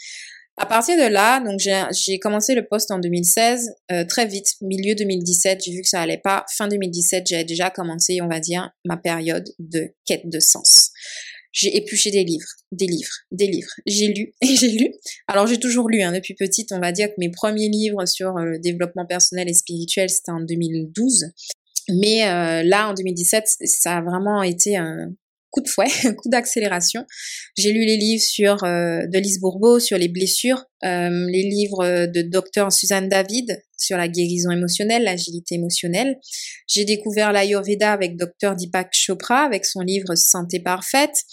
À 0.61 0.67
partir 0.67 0.95
de 0.95 1.11
là, 1.11 1.39
donc 1.39 1.59
j'ai 1.59 2.19
commencé 2.19 2.53
le 2.53 2.67
poste 2.67 2.91
en 2.91 2.99
2016, 2.99 3.73
euh, 3.91 4.05
très 4.05 4.27
vite, 4.27 4.45
milieu 4.61 4.93
2017, 4.93 5.63
j'ai 5.65 5.71
vu 5.71 5.81
que 5.81 5.87
ça 5.87 6.01
allait 6.01 6.19
pas. 6.19 6.45
Fin 6.55 6.67
2017, 6.67 7.25
j'ai 7.25 7.43
déjà 7.43 7.71
commencé, 7.71 8.21
on 8.21 8.27
va 8.27 8.39
dire, 8.39 8.69
ma 8.85 8.95
période 8.95 9.49
de 9.57 9.95
quête 10.05 10.29
de 10.29 10.39
sens 10.39 10.91
j'ai 11.53 11.75
épluché 11.75 12.11
des 12.11 12.23
livres, 12.23 12.47
des 12.71 12.87
livres, 12.87 13.11
des 13.31 13.47
livres. 13.47 13.71
J'ai 13.85 14.07
lu 14.07 14.33
et 14.41 14.55
j'ai 14.55 14.69
lu. 14.69 14.93
Alors 15.27 15.47
j'ai 15.47 15.59
toujours 15.59 15.89
lu 15.89 16.01
hein, 16.01 16.13
depuis 16.13 16.33
petite. 16.33 16.71
On 16.71 16.79
va 16.79 16.93
dire 16.93 17.09
que 17.09 17.15
mes 17.17 17.29
premiers 17.29 17.67
livres 17.67 18.05
sur 18.05 18.37
euh, 18.37 18.45
le 18.45 18.59
développement 18.59 19.05
personnel 19.05 19.49
et 19.49 19.53
spirituel 19.53 20.09
c'était 20.09 20.31
en 20.31 20.39
2012. 20.39 21.25
Mais 21.89 22.25
euh, 22.25 22.63
là 22.63 22.89
en 22.89 22.93
2017 22.93 23.43
ça 23.65 23.97
a 23.97 24.01
vraiment 24.01 24.43
été 24.43 24.77
un 24.77 25.11
coup 25.51 25.61
de 25.61 25.69
fouet, 25.69 25.87
coup 26.17 26.29
d'accélération. 26.29 27.05
J'ai 27.57 27.71
lu 27.71 27.85
les 27.85 27.97
livres 27.97 28.23
sur 28.23 28.63
euh, 28.63 29.01
Bourbeau 29.39 29.79
sur 29.79 29.97
les 29.97 30.07
blessures, 30.07 30.65
les 30.83 31.43
livres 31.43 32.07
de 32.07 32.21
docteur 32.21 32.71
Suzanne 32.71 33.09
David 33.09 33.61
sur 33.81 33.97
la 33.97 34.07
guérison 34.07 34.51
émotionnelle, 34.51 35.03
l'agilité 35.03 35.55
émotionnelle. 35.55 36.19
J'ai 36.67 36.85
découvert 36.85 37.31
l'Ayurveda 37.31 37.91
avec 37.91 38.15
Dr 38.15 38.55
Deepak 38.55 38.89
Chopra 38.93 39.43
avec 39.43 39.65
son 39.65 39.81
livre 39.81 40.15
Santé 40.15 40.59
parfaite, 40.59 41.23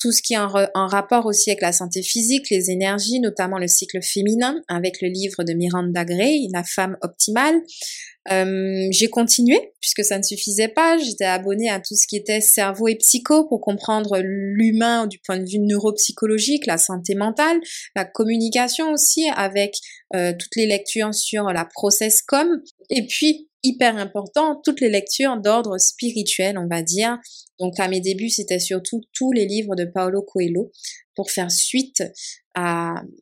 tout 0.00 0.12
ce 0.12 0.22
qui 0.22 0.34
est 0.34 0.38
en, 0.38 0.48
rapport 0.86 1.26
aussi 1.26 1.50
avec 1.50 1.60
la 1.60 1.72
santé 1.72 2.02
physique, 2.02 2.50
les 2.50 2.70
énergies, 2.70 3.20
notamment 3.20 3.58
le 3.58 3.68
cycle 3.68 4.02
féminin 4.02 4.60
avec 4.68 5.02
le 5.02 5.08
livre 5.08 5.44
de 5.44 5.52
Miranda 5.52 6.04
Gray, 6.04 6.48
La 6.52 6.64
femme 6.64 6.96
optimale. 7.02 7.56
Euh, 8.30 8.88
j'ai 8.90 9.08
continué 9.08 9.72
puisque 9.80 10.04
ça 10.04 10.18
ne 10.18 10.22
suffisait 10.22 10.68
pas. 10.68 10.98
J'étais 10.98 11.24
abonnée 11.24 11.70
à 11.70 11.80
tout 11.80 11.94
ce 11.94 12.06
qui 12.06 12.16
était 12.16 12.40
cerveau 12.40 12.88
et 12.88 12.96
psycho 12.96 13.46
pour 13.48 13.60
comprendre 13.60 14.18
l'humain 14.22 15.06
du 15.06 15.18
point 15.18 15.38
de 15.38 15.48
vue 15.48 15.60
neuropsychologique, 15.60 16.66
la 16.66 16.78
santé 16.78 17.14
mentale, 17.14 17.58
la 17.96 18.04
communication 18.04 18.96
aussi 18.98 19.28
avec 19.34 19.74
euh, 20.14 20.32
toutes 20.38 20.56
les 20.56 20.66
lectures 20.66 21.14
sur 21.14 21.44
la 21.44 21.64
process 21.64 22.22
com. 22.22 22.48
Et 22.90 23.06
puis 23.06 23.48
hyper 23.64 23.96
important 23.96 24.60
toutes 24.64 24.80
les 24.80 24.88
lectures 24.88 25.36
d'ordre 25.36 25.78
spirituel 25.78 26.58
on 26.58 26.68
va 26.68 26.82
dire. 26.82 27.18
Donc 27.58 27.78
à 27.80 27.88
mes 27.88 28.00
débuts 28.00 28.30
c'était 28.30 28.60
surtout 28.60 29.00
tous 29.12 29.32
les 29.32 29.46
livres 29.46 29.74
de 29.74 29.84
Paolo 29.84 30.22
Coelho 30.22 30.70
pour 31.16 31.30
faire 31.30 31.50
suite 31.50 32.02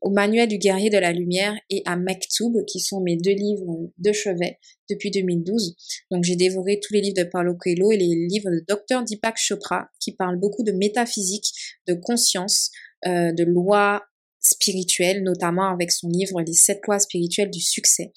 au 0.02 0.10
manuel 0.10 0.48
du 0.48 0.56
guerrier 0.56 0.88
de 0.88 0.96
la 0.96 1.12
lumière 1.12 1.54
et 1.68 1.82
à 1.84 1.96
Mektoub 1.96 2.64
qui 2.66 2.80
sont 2.80 3.02
mes 3.02 3.16
deux 3.16 3.34
livres 3.34 3.90
de 3.98 4.12
chevet 4.12 4.58
depuis 4.88 5.10
2012 5.10 5.76
donc 6.10 6.24
j'ai 6.24 6.36
dévoré 6.36 6.80
tous 6.80 6.94
les 6.94 7.02
livres 7.02 7.22
de 7.22 7.28
Paolo 7.30 7.54
Coelho 7.54 7.90
et 7.92 7.98
les 7.98 8.26
livres 8.28 8.50
de 8.50 8.64
Dr 8.66 9.04
Deepak 9.04 9.36
Chopra 9.36 9.88
qui 10.00 10.12
parlent 10.12 10.38
beaucoup 10.38 10.62
de 10.62 10.72
métaphysique 10.72 11.52
de 11.86 11.94
conscience 11.94 12.70
euh, 13.06 13.32
de 13.32 13.44
lois 13.44 14.02
spirituelle, 14.46 15.22
notamment 15.22 15.72
avec 15.72 15.90
son 15.90 16.08
livre 16.08 16.40
Les 16.40 16.54
sept 16.54 16.80
lois 16.86 16.98
spirituelles 16.98 17.50
du 17.50 17.60
succès. 17.60 18.12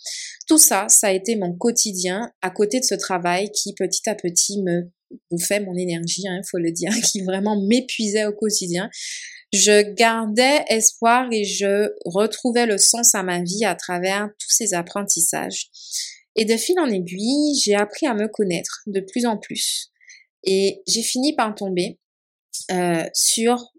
Tout 0.48 0.58
ça, 0.58 0.88
ça 0.90 1.08
a 1.08 1.12
été 1.12 1.36
mon 1.36 1.54
quotidien 1.54 2.32
à 2.42 2.50
côté 2.50 2.80
de 2.80 2.86
ce 2.86 2.96
travail 2.96 3.52
qui 3.52 3.74
petit 3.74 4.10
à 4.10 4.16
petit 4.16 4.62
me 4.62 4.90
bouffait 5.32 5.60
mon 5.60 5.76
énergie, 5.76 6.24
il 6.24 6.28
hein, 6.28 6.42
faut 6.50 6.58
le 6.58 6.72
dire, 6.72 6.92
qui 7.12 7.22
vraiment 7.22 7.60
m'épuisait 7.62 8.26
au 8.26 8.34
quotidien. 8.34 8.90
Je 9.52 9.82
gardais 9.94 10.64
espoir 10.70 11.28
et 11.32 11.44
je 11.44 11.90
retrouvais 12.06 12.68
le 12.68 12.78
sens 12.78 13.16
à 13.16 13.24
ma 13.24 13.42
vie 13.42 13.66
à 13.66 13.76
travers 13.76 14.30
tous 14.40 14.52
ces 14.52 14.76
apprentissages. 14.76 15.70
Et 16.36 16.46
de 16.46 16.56
fil 16.56 16.80
en 16.80 16.86
aiguille, 16.86 17.60
j'ai 17.64 17.76
appris 17.76 18.06
à 18.06 18.14
me 18.14 18.28
connaître 18.28 18.84
de 18.86 19.00
plus 19.00 19.26
en 19.26 19.38
plus. 19.38 19.92
Et 20.44 20.84
j'ai 20.88 21.02
fini 21.02 21.36
par 21.36 21.54
tomber 21.56 22.00
euh, 22.72 23.04
sur 23.14 23.74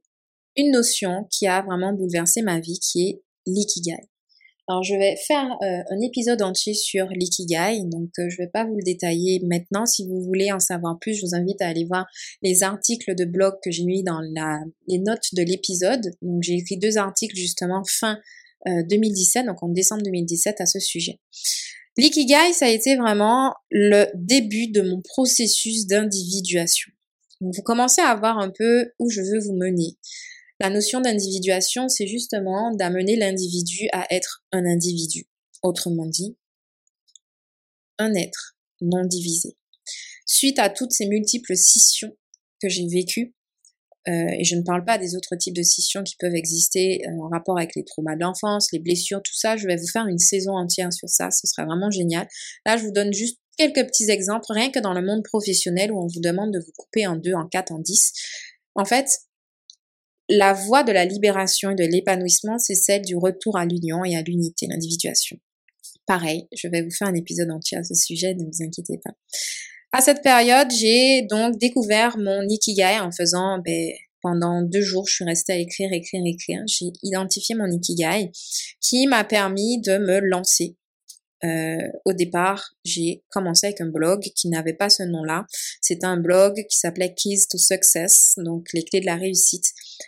une 0.60 0.70
notion 0.70 1.26
qui 1.30 1.46
a 1.46 1.62
vraiment 1.62 1.92
bouleversé 1.92 2.42
ma 2.42 2.60
vie, 2.60 2.78
qui 2.80 3.08
est 3.08 3.22
l'ikigai. 3.46 4.10
Alors 4.68 4.84
je 4.84 4.94
vais 4.94 5.16
faire 5.16 5.46
euh, 5.62 5.82
un 5.90 6.00
épisode 6.00 6.42
entier 6.42 6.74
sur 6.74 7.06
l'ikigai, 7.06 7.80
donc 7.86 8.10
euh, 8.20 8.28
je 8.28 8.36
vais 8.36 8.46
pas 8.46 8.64
vous 8.64 8.76
le 8.76 8.84
détailler 8.84 9.40
maintenant. 9.44 9.84
Si 9.84 10.06
vous 10.06 10.22
voulez 10.22 10.52
en 10.52 10.60
savoir 10.60 10.96
plus, 11.00 11.14
je 11.14 11.26
vous 11.26 11.34
invite 11.34 11.60
à 11.60 11.66
aller 11.66 11.84
voir 11.84 12.06
les 12.42 12.62
articles 12.62 13.16
de 13.16 13.24
blog 13.24 13.54
que 13.64 13.72
j'ai 13.72 13.82
mis 13.82 14.04
dans 14.04 14.20
la, 14.32 14.60
les 14.86 15.00
notes 15.00 15.34
de 15.34 15.42
l'épisode. 15.42 16.12
Donc 16.22 16.44
j'ai 16.44 16.54
écrit 16.54 16.78
deux 16.78 16.98
articles 16.98 17.34
justement 17.34 17.82
fin 17.84 18.18
2017, 18.66 19.42
euh, 19.42 19.46
donc 19.48 19.60
en 19.62 19.70
décembre 19.70 20.02
2017 20.04 20.60
à 20.60 20.66
ce 20.66 20.78
sujet. 20.78 21.18
L'ikigai, 21.98 22.52
ça 22.52 22.66
a 22.66 22.70
été 22.70 22.96
vraiment 22.96 23.52
le 23.72 24.06
début 24.14 24.68
de 24.68 24.82
mon 24.82 25.00
processus 25.02 25.86
d'individuation. 25.88 26.92
Vous 27.40 27.62
commencez 27.64 28.02
à 28.02 28.14
voir 28.14 28.38
un 28.38 28.52
peu 28.56 28.92
où 28.98 29.10
je 29.10 29.20
veux 29.20 29.40
vous 29.40 29.56
mener. 29.56 29.96
La 30.60 30.68
notion 30.68 31.00
d'individuation, 31.00 31.88
c'est 31.88 32.06
justement 32.06 32.74
d'amener 32.74 33.16
l'individu 33.16 33.88
à 33.92 34.06
être 34.14 34.44
un 34.52 34.66
individu. 34.66 35.26
Autrement 35.62 36.04
dit, 36.04 36.36
un 37.98 38.12
être 38.14 38.58
non 38.82 39.04
divisé. 39.06 39.56
Suite 40.26 40.58
à 40.58 40.68
toutes 40.68 40.92
ces 40.92 41.06
multiples 41.06 41.56
scissions 41.56 42.14
que 42.62 42.68
j'ai 42.68 42.86
vécues, 42.86 43.34
euh, 44.08 44.28
et 44.38 44.44
je 44.44 44.54
ne 44.54 44.62
parle 44.62 44.84
pas 44.84 44.98
des 44.98 45.16
autres 45.16 45.34
types 45.36 45.56
de 45.56 45.62
scissions 45.62 46.02
qui 46.02 46.16
peuvent 46.18 46.34
exister 46.34 47.02
euh, 47.06 47.22
en 47.22 47.28
rapport 47.28 47.58
avec 47.58 47.74
les 47.74 47.84
traumas 47.84 48.16
d'enfance, 48.16 48.70
les 48.72 48.78
blessures, 48.78 49.22
tout 49.22 49.34
ça, 49.34 49.56
je 49.56 49.66
vais 49.66 49.76
vous 49.76 49.88
faire 49.88 50.06
une 50.06 50.18
saison 50.18 50.52
entière 50.52 50.92
sur 50.92 51.08
ça, 51.08 51.30
ce 51.30 51.46
serait 51.46 51.64
vraiment 51.64 51.90
génial. 51.90 52.28
Là, 52.66 52.76
je 52.76 52.84
vous 52.84 52.92
donne 52.92 53.12
juste 53.12 53.38
quelques 53.56 53.86
petits 53.86 54.10
exemples, 54.10 54.46
rien 54.50 54.70
que 54.70 54.78
dans 54.78 54.92
le 54.92 55.02
monde 55.02 55.22
professionnel 55.22 55.90
où 55.92 56.02
on 56.02 56.06
vous 56.06 56.20
demande 56.20 56.52
de 56.52 56.58
vous 56.58 56.72
couper 56.76 57.06
en 57.06 57.16
deux, 57.16 57.34
en 57.34 57.46
quatre, 57.46 57.72
en 57.72 57.78
dix. 57.78 58.12
En 58.74 58.84
fait, 58.84 59.06
la 60.30 60.52
voie 60.52 60.84
de 60.84 60.92
la 60.92 61.04
libération 61.04 61.70
et 61.70 61.74
de 61.74 61.84
l'épanouissement, 61.84 62.58
c'est 62.58 62.76
celle 62.76 63.02
du 63.02 63.16
retour 63.16 63.58
à 63.58 63.66
l'union 63.66 64.04
et 64.04 64.16
à 64.16 64.22
l'unité, 64.22 64.66
l'individuation. 64.68 65.36
Pareil, 66.06 66.46
je 66.56 66.68
vais 66.68 66.82
vous 66.82 66.90
faire 66.90 67.08
un 67.08 67.14
épisode 67.14 67.50
entier 67.50 67.78
à 67.78 67.82
ce 67.82 67.94
sujet, 67.94 68.34
ne 68.34 68.44
vous 68.44 68.64
inquiétez 68.64 68.98
pas. 69.04 69.10
À 69.92 70.00
cette 70.00 70.22
période, 70.22 70.70
j'ai 70.70 71.22
donc 71.28 71.58
découvert 71.58 72.16
mon 72.16 72.48
ikigai 72.48 73.00
en 73.00 73.10
faisant, 73.10 73.58
ben, 73.58 73.90
pendant 74.22 74.62
deux 74.62 74.82
jours, 74.82 75.08
je 75.08 75.14
suis 75.14 75.24
restée 75.24 75.52
à 75.52 75.56
écrire, 75.56 75.92
écrire, 75.92 76.22
écrire. 76.24 76.62
J'ai 76.66 76.92
identifié 77.02 77.56
mon 77.56 77.68
ikigai 77.68 78.30
qui 78.80 79.06
m'a 79.08 79.24
permis 79.24 79.80
de 79.80 79.98
me 79.98 80.20
lancer 80.20 80.76
euh, 81.42 81.88
au 82.04 82.12
départ, 82.12 82.74
j'ai 82.84 83.24
commencé 83.30 83.66
avec 83.66 83.80
un 83.80 83.86
blog 83.86 84.20
qui 84.34 84.48
n'avait 84.48 84.74
pas 84.74 84.90
ce 84.90 85.02
nom-là. 85.02 85.46
C'était 85.80 86.06
un 86.06 86.18
blog 86.18 86.54
qui 86.68 86.78
s'appelait 86.78 87.14
Keys 87.14 87.46
to 87.50 87.56
Success, 87.56 88.34
donc 88.36 88.66
les 88.74 88.84
clés 88.84 89.00
de 89.00 89.06
la 89.06 89.16
réussite, 89.16 89.64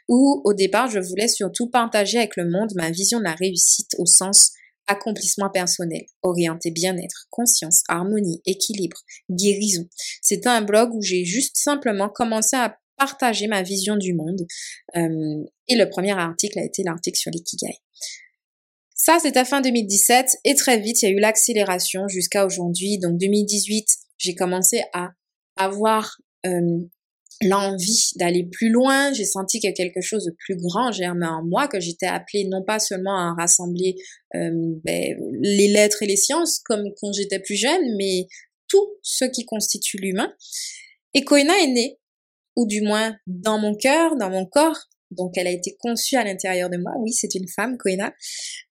où 0.09 0.43
au 0.45 0.55
départ, 0.55 0.91
je 0.91 0.99
voulais 0.99 1.29
surtout 1.29 1.69
partager 1.69 2.19
avec 2.19 2.37
le 2.37 2.49
monde 2.49 2.71
ma 2.75 2.91
vision 2.91 3.19
de 3.19 3.25
la 3.25 3.35
réussite 3.35 3.95
au 3.99 4.07
sens 4.07 4.53
accomplissement 4.87 5.51
personnel, 5.51 6.03
orienté 6.23 6.71
bien-être, 6.71 7.27
conscience, 7.31 7.83
harmonie, 7.89 8.43
équilibre, 8.47 8.99
guérison. 9.31 9.89
C'était 10.21 10.49
un 10.49 10.63
blog 10.63 10.95
où 10.95 11.03
j'ai 11.03 11.25
juste 11.25 11.57
simplement 11.57 12.09
commencé 12.09 12.57
à 12.57 12.77
partager 12.97 13.47
ma 13.47 13.63
vision 13.63 13.97
du 13.97 14.15
monde. 14.15 14.47
Euh, 14.97 15.45
et 15.69 15.77
le 15.77 15.89
premier 15.89 16.13
article 16.13 16.59
a 16.59 16.65
été 16.65 16.83
l'article 16.85 17.19
sur 17.19 17.31
l'ikigai. 17.31 17.79
Ça, 18.95 19.19
c'était 19.21 19.45
fin 19.45 19.61
2017 19.61 20.39
et 20.45 20.55
très 20.55 20.79
vite, 20.79 21.03
il 21.03 21.07
y 21.07 21.09
a 21.09 21.13
eu 21.13 21.19
l'accélération 21.19 22.07
jusqu'à 22.07 22.47
aujourd'hui. 22.47 22.99
Donc 22.99 23.19
2018, 23.19 23.87
j'ai 24.19 24.35
commencé 24.35 24.83
à 24.93 25.11
avoir 25.57 26.19
euh, 26.47 26.79
l'envie 27.40 28.11
d'aller 28.16 28.45
plus 28.45 28.71
loin. 28.71 29.12
J'ai 29.12 29.25
senti 29.25 29.64
a 29.66 29.73
quelque 29.73 30.01
chose 30.01 30.25
de 30.25 30.35
plus 30.38 30.57
grand 30.57 30.92
germé 30.92 31.27
en 31.27 31.42
moi, 31.45 31.68
que 31.68 31.81
j'étais 31.81 32.07
appelée 32.07 32.45
non 32.45 32.62
pas 32.62 32.79
seulement 32.79 33.16
à 33.16 33.35
rassembler 33.35 33.97
euh, 34.35 34.51
ben, 34.85 35.16
les 35.40 35.68
lettres 35.68 36.03
et 36.03 36.07
les 36.07 36.16
sciences 36.16 36.61
comme 36.64 36.85
quand 37.01 37.12
j'étais 37.12 37.38
plus 37.38 37.57
jeune, 37.57 37.97
mais 37.97 38.27
tout 38.68 38.87
ce 39.03 39.25
qui 39.25 39.45
constitue 39.45 39.99
l'humain. 39.99 40.33
Et 41.14 41.25
Koina 41.25 41.55
est 41.62 41.73
né, 41.73 41.99
ou 42.57 42.66
du 42.66 42.81
moins 42.81 43.16
dans 43.27 43.59
mon 43.59 43.75
cœur, 43.75 44.16
dans 44.16 44.31
mon 44.31 44.47
corps, 44.47 44.88
Donc, 45.12 45.33
elle 45.37 45.46
a 45.46 45.51
été 45.51 45.77
conçue 45.81 46.16
à 46.16 46.25
l'intérieur 46.25 46.70
de 46.70 46.77
moi. 46.77 46.92
Oui, 46.98 47.12
c'est 47.12 47.35
une 47.35 47.48
femme, 47.48 47.77
Koena. 47.79 48.12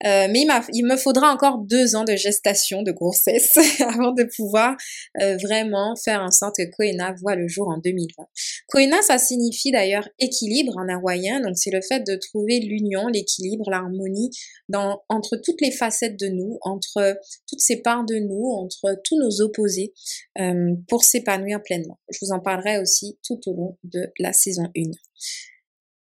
Euh, 0.05 0.27
mais 0.29 0.45
il, 0.73 0.85
me 0.85 0.97
faudra 0.97 1.33
encore 1.33 1.59
deux 1.59 1.95
ans 1.95 2.03
de 2.03 2.15
gestation, 2.15 2.83
de 2.83 2.91
grossesse, 2.91 3.57
avant 3.81 4.11
de 4.11 4.23
pouvoir 4.35 4.75
euh, 5.21 5.37
vraiment 5.37 5.95
faire 5.95 6.21
en 6.21 6.31
sorte 6.31 6.57
que 6.57 6.69
Koena 6.75 7.15
voit 7.21 7.35
le 7.35 7.47
jour 7.47 7.67
en 7.69 7.77
2020. 7.77 8.23
Koena, 8.67 9.01
ça 9.01 9.17
signifie 9.17 9.71
d'ailleurs 9.71 10.07
équilibre 10.19 10.77
en 10.77 10.87
hawaïen. 10.87 11.41
Donc, 11.41 11.57
c'est 11.57 11.71
le 11.71 11.81
fait 11.81 12.01
de 12.01 12.15
trouver 12.15 12.59
l'union, 12.59 13.07
l'équilibre, 13.07 13.69
l'harmonie 13.69 14.31
entre 14.73 15.37
toutes 15.37 15.61
les 15.61 15.71
facettes 15.71 16.19
de 16.19 16.27
nous, 16.27 16.57
entre 16.61 17.19
toutes 17.47 17.59
ces 17.59 17.81
parts 17.81 18.05
de 18.05 18.15
nous, 18.15 18.51
entre 18.51 18.99
tous 19.03 19.19
nos 19.19 19.41
opposés, 19.41 19.93
euh, 20.39 20.75
pour 20.87 21.03
s'épanouir 21.03 21.61
pleinement. 21.61 21.99
Je 22.09 22.19
vous 22.21 22.31
en 22.31 22.39
parlerai 22.39 22.79
aussi 22.79 23.17
tout 23.25 23.39
au 23.47 23.53
long 23.53 23.77
de 23.83 24.11
la 24.19 24.33
saison 24.33 24.67
1. 24.75 24.91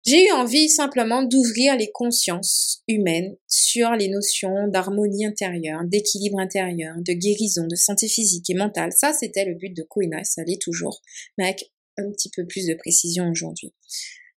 J'ai 0.05 0.27
eu 0.27 0.31
envie 0.33 0.67
simplement 0.67 1.23
d'ouvrir 1.23 1.77
les 1.77 1.89
consciences 1.91 2.83
humaines 2.89 3.37
sur 3.47 3.91
les 3.91 4.09
notions 4.09 4.67
d'harmonie 4.67 5.25
intérieure, 5.25 5.79
d'équilibre 5.85 6.39
intérieur, 6.39 6.95
de 6.97 7.13
guérison, 7.13 7.67
de 7.67 7.75
santé 7.75 8.09
physique 8.09 8.49
et 8.49 8.53
mentale. 8.53 8.91
Ça, 8.91 9.13
c'était 9.13 9.45
le 9.45 9.55
but 9.55 9.73
de 9.73 9.83
Koina, 9.83 10.25
ça 10.25 10.43
l'est 10.43 10.61
toujours, 10.61 11.01
mais 11.37 11.45
avec 11.45 11.71
un 11.97 12.11
petit 12.11 12.29
peu 12.35 12.45
plus 12.45 12.67
de 12.67 12.73
précision 12.73 13.29
aujourd'hui. 13.29 13.73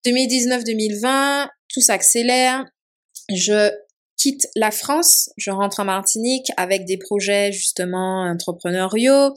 2019-2020, 0.05 1.49
tout 1.69 1.81
s'accélère. 1.81 2.67
Je 3.35 3.71
quitte 4.19 4.47
la 4.57 4.71
France, 4.71 5.31
je 5.39 5.51
rentre 5.51 5.81
en 5.81 5.87
Martinique 5.87 6.49
avec 6.59 6.85
des 6.85 6.99
projets 6.99 7.53
justement 7.53 8.25
entrepreneuriaux. 8.25 9.33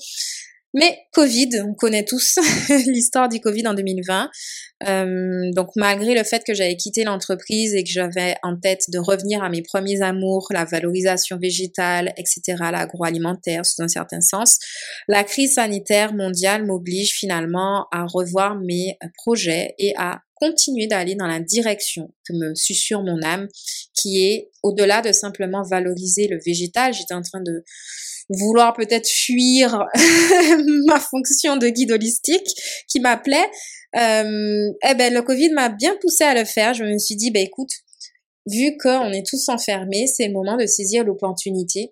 Mais 0.73 0.99
Covid, 1.13 1.61
on 1.65 1.73
connaît 1.73 2.03
tous 2.03 2.37
l'histoire 2.87 3.29
du 3.29 3.39
Covid 3.39 3.67
en 3.67 3.73
2020. 3.73 4.29
Euh, 4.87 5.51
donc 5.53 5.69
malgré 5.75 6.13
le 6.13 6.23
fait 6.23 6.43
que 6.45 6.53
j'avais 6.53 6.75
quitté 6.75 7.03
l'entreprise 7.03 7.73
et 7.73 7.83
que 7.83 7.89
j'avais 7.89 8.35
en 8.43 8.57
tête 8.57 8.83
de 8.89 8.99
revenir 8.99 9.41
à 9.43 9.49
mes 9.49 9.61
premiers 9.61 10.01
amours, 10.01 10.47
la 10.51 10.65
valorisation 10.65 11.37
végétale, 11.37 12.13
etc., 12.17 12.41
l'agroalimentaire 12.71 13.65
sous 13.65 13.81
un 13.81 13.87
certain 13.87 14.21
sens, 14.21 14.59
la 15.07 15.23
crise 15.23 15.55
sanitaire 15.55 16.13
mondiale 16.13 16.65
m'oblige 16.65 17.13
finalement 17.13 17.87
à 17.91 18.05
revoir 18.05 18.55
mes 18.55 18.97
projets 19.15 19.73
et 19.79 19.93
à 19.97 20.21
continuer 20.39 20.87
d'aller 20.87 21.15
dans 21.15 21.27
la 21.27 21.39
direction 21.39 22.13
que 22.27 22.33
me 22.33 22.55
susurre 22.55 23.03
mon 23.03 23.21
âme, 23.23 23.47
qui 23.93 24.23
est 24.25 24.49
au-delà 24.63 25.01
de 25.01 25.11
simplement 25.11 25.63
valoriser 25.63 26.27
le 26.27 26.39
végétal. 26.45 26.93
J'étais 26.93 27.13
en 27.13 27.21
train 27.21 27.41
de 27.41 27.63
vouloir 28.29 28.73
peut-être 28.73 29.07
fuir 29.07 29.85
ma 30.87 30.99
fonction 30.99 31.57
de 31.57 31.69
guide 31.69 31.91
holistique 31.91 32.47
qui 32.87 32.99
m'appelait, 32.99 33.49
euh, 33.97 34.71
eh 34.87 34.95
ben 34.95 35.13
le 35.13 35.21
Covid 35.21 35.51
m'a 35.51 35.69
bien 35.69 35.95
poussé 36.01 36.23
à 36.23 36.33
le 36.33 36.45
faire. 36.45 36.73
Je 36.73 36.83
me 36.83 36.97
suis 36.97 37.15
dit, 37.15 37.31
ben 37.31 37.45
écoute, 37.45 37.71
vu 38.45 38.77
qu'on 38.81 39.11
est 39.11 39.25
tous 39.25 39.49
enfermés, 39.49 40.07
c'est 40.07 40.27
le 40.27 40.33
moment 40.33 40.57
de 40.57 40.65
saisir 40.65 41.03
l'opportunité 41.03 41.91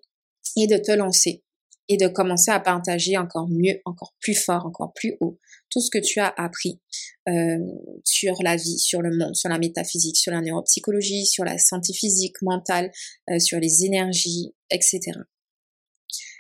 et 0.58 0.68
de 0.68 0.78
te 0.78 0.92
lancer 0.92 1.44
et 1.88 1.98
de 1.98 2.08
commencer 2.08 2.52
à 2.52 2.60
partager 2.60 3.18
encore 3.18 3.48
mieux, 3.48 3.80
encore 3.86 4.14
plus 4.20 4.34
fort, 4.34 4.66
encore 4.66 4.92
plus 4.94 5.16
haut 5.20 5.38
tout 5.76 5.82
ce 5.82 5.90
que 5.90 5.98
tu 5.98 6.22
as 6.22 6.34
appris 6.38 6.80
euh, 7.28 7.58
sur 8.06 8.42
la 8.44 8.56
vie, 8.56 8.80
sur 8.80 9.02
le 9.02 9.14
monde, 9.14 9.36
sur 9.36 9.50
la 9.50 9.60
métaphysique, 9.60 10.16
sur 10.16 10.32
la 10.32 10.40
neuropsychologie, 10.40 11.26
sur 11.26 11.44
la 11.44 11.58
santé 11.58 11.92
physique, 11.92 12.42
mentale, 12.42 12.94
euh, 13.30 13.40
sur 13.40 13.60
les 13.60 13.84
énergies, 13.84 14.56
etc. 14.72 15.02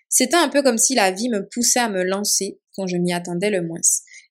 C'était 0.07 0.37
un 0.37 0.47
peu 0.47 0.63
comme 0.63 0.77
si 0.77 0.95
la 0.95 1.11
vie 1.11 1.27
me 1.27 1.49
poussait 1.49 1.81
à 1.81 1.89
me 1.89 2.01
lancer 2.03 2.61
quand 2.77 2.87
je 2.87 2.95
m'y 2.95 3.11
attendais 3.11 3.49
le 3.49 3.61
moins 3.61 3.81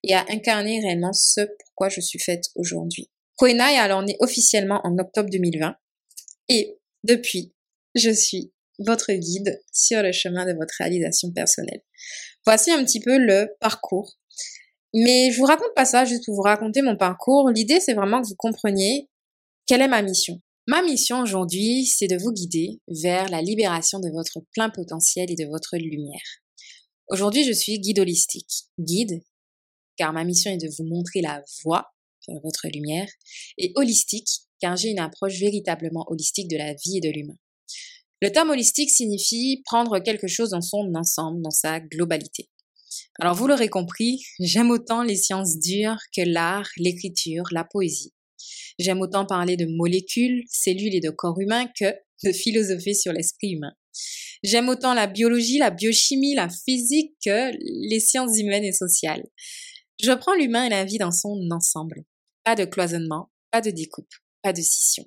et 0.05 0.14
à 0.14 0.25
incarner 0.31 0.81
réellement 0.81 1.12
ce 1.12 1.43
pourquoi 1.59 1.90
je 1.90 2.01
suis 2.01 2.19
faite 2.19 2.45
aujourd'hui. 2.55 3.11
Koena 3.37 3.75
est 3.75 3.77
alors 3.77 4.03
née 4.03 4.17
officiellement 4.21 4.81
en 4.85 4.97
octobre 4.99 5.29
2020 5.29 5.77
et 6.49 6.79
depuis, 7.03 7.53
je 7.95 8.09
suis 8.09 8.55
votre 8.79 9.12
guide 9.12 9.62
sur 9.71 10.03
le 10.03 10.12
chemin 10.12 10.47
de 10.47 10.55
votre 10.55 10.75
réalisation 10.79 11.31
personnelle. 11.31 11.83
Voici 12.47 12.71
un 12.71 12.83
petit 12.85 13.01
peu 13.01 13.19
le 13.19 13.49
parcours. 13.61 14.14
Mais 14.96 15.33
je 15.33 15.38
vous 15.38 15.44
raconte 15.44 15.74
pas 15.74 15.85
ça 15.85 16.04
juste 16.04 16.24
pour 16.24 16.37
vous 16.37 16.42
raconter 16.42 16.80
mon 16.80 16.96
parcours. 16.96 17.50
L'idée, 17.50 17.80
c'est 17.80 17.94
vraiment 17.94 18.22
que 18.22 18.28
vous 18.28 18.37
compreniez 18.37 19.09
quelle 19.66 19.83
est 19.83 19.88
ma 19.88 20.02
mission. 20.02 20.40
Ma 20.68 20.83
mission 20.83 21.20
aujourd'hui, 21.20 21.85
c'est 21.85 22.07
de 22.07 22.16
vous 22.16 22.33
guider 22.33 22.80
vers 22.88 23.28
la 23.28 23.42
libération 23.42 23.98
de 23.98 24.09
votre 24.11 24.38
plein 24.52 24.70
potentiel 24.70 25.30
et 25.30 25.35
de 25.35 25.46
votre 25.46 25.76
lumière. 25.76 26.22
Aujourd'hui, 27.09 27.44
je 27.44 27.52
suis 27.52 27.80
guide 27.80 27.98
holistique. 27.98 28.66
Guide, 28.78 29.20
car 29.96 30.12
ma 30.12 30.24
mission 30.24 30.52
est 30.52 30.59
de 30.59 30.70
vous 30.78 30.85
montrer 30.85 31.20
la 31.20 31.42
voie 31.64 31.92
vers 32.28 32.40
votre 32.42 32.68
lumière, 32.72 33.09
et 33.59 33.72
holistique, 33.74 34.28
car 34.61 34.76
j'ai 34.76 34.88
une 34.88 35.00
approche 35.00 35.38
véritablement 35.38 36.07
holistique 36.09 36.48
de 36.48 36.57
la 36.57 36.72
vie 36.72 36.98
et 36.98 37.00
de 37.00 37.11
l'humain. 37.11 37.37
Le 38.22 38.30
terme 38.30 38.50
holistique 38.50 38.90
signifie 38.90 39.61
prendre 39.66 39.98
quelque 39.98 40.28
chose 40.28 40.50
dans 40.50 40.62
son 40.62 40.90
ensemble, 40.94 41.42
dans 41.42 41.50
sa 41.50 41.80
globalité. 41.80 42.48
Alors 43.20 43.35
vous 43.35 43.46
l'aurez 43.46 43.68
compris, 43.68 44.22
j'aime 44.40 44.70
autant 44.70 45.02
les 45.02 45.16
sciences 45.16 45.59
dures 45.59 46.00
que 46.16 46.22
l'art, 46.22 46.68
l'écriture, 46.76 47.44
la 47.52 47.64
poésie. 47.64 48.12
J'aime 48.78 49.00
autant 49.00 49.24
parler 49.24 49.57
de 49.57 49.66
molécules, 49.66 50.44
cellules 50.48 50.94
et 50.94 51.00
de 51.00 51.11
corps 51.11 51.38
humain 51.40 51.66
que 51.78 51.94
de 52.24 52.33
philosophie 52.33 52.94
sur 52.94 53.12
l'esprit 53.12 53.52
humain. 53.52 53.72
J'aime 54.42 54.68
autant 54.68 54.94
la 54.94 55.07
biologie, 55.07 55.59
la 55.59 55.70
biochimie, 55.70 56.35
la 56.35 56.48
physique 56.48 57.14
que 57.24 57.50
les 57.90 58.00
sciences 58.00 58.38
humaines 58.38 58.64
et 58.64 58.72
sociales. 58.72 59.24
Je 60.02 60.12
prends 60.12 60.35
l'humain 60.35 60.66
et 60.66 60.70
la 60.70 60.85
vie 60.85 60.98
dans 60.98 61.12
son 61.12 61.48
ensemble. 61.50 62.04
Pas 62.42 62.57
de 62.57 62.64
cloisonnement, 62.64 63.30
pas 63.50 63.61
de 63.61 63.70
découpe, 63.70 64.12
pas 64.42 64.52
de 64.52 64.61
scission. 64.61 65.04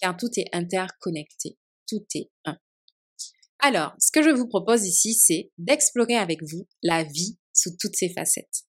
Car 0.00 0.16
tout 0.16 0.28
est 0.36 0.48
interconnecté. 0.52 1.56
Tout 1.88 2.04
est 2.14 2.30
un. 2.44 2.58
Alors, 3.66 3.94
ce 3.98 4.10
que 4.12 4.22
je 4.22 4.30
vous 4.30 4.46
propose 4.46 4.86
ici, 4.86 5.14
c'est 5.14 5.50
d'explorer 5.58 6.16
avec 6.16 6.42
vous 6.42 6.66
la 6.82 7.02
vie 7.02 7.38
sous 7.52 7.70
toutes 7.80 7.96
ses 7.96 8.12
facettes 8.12 8.64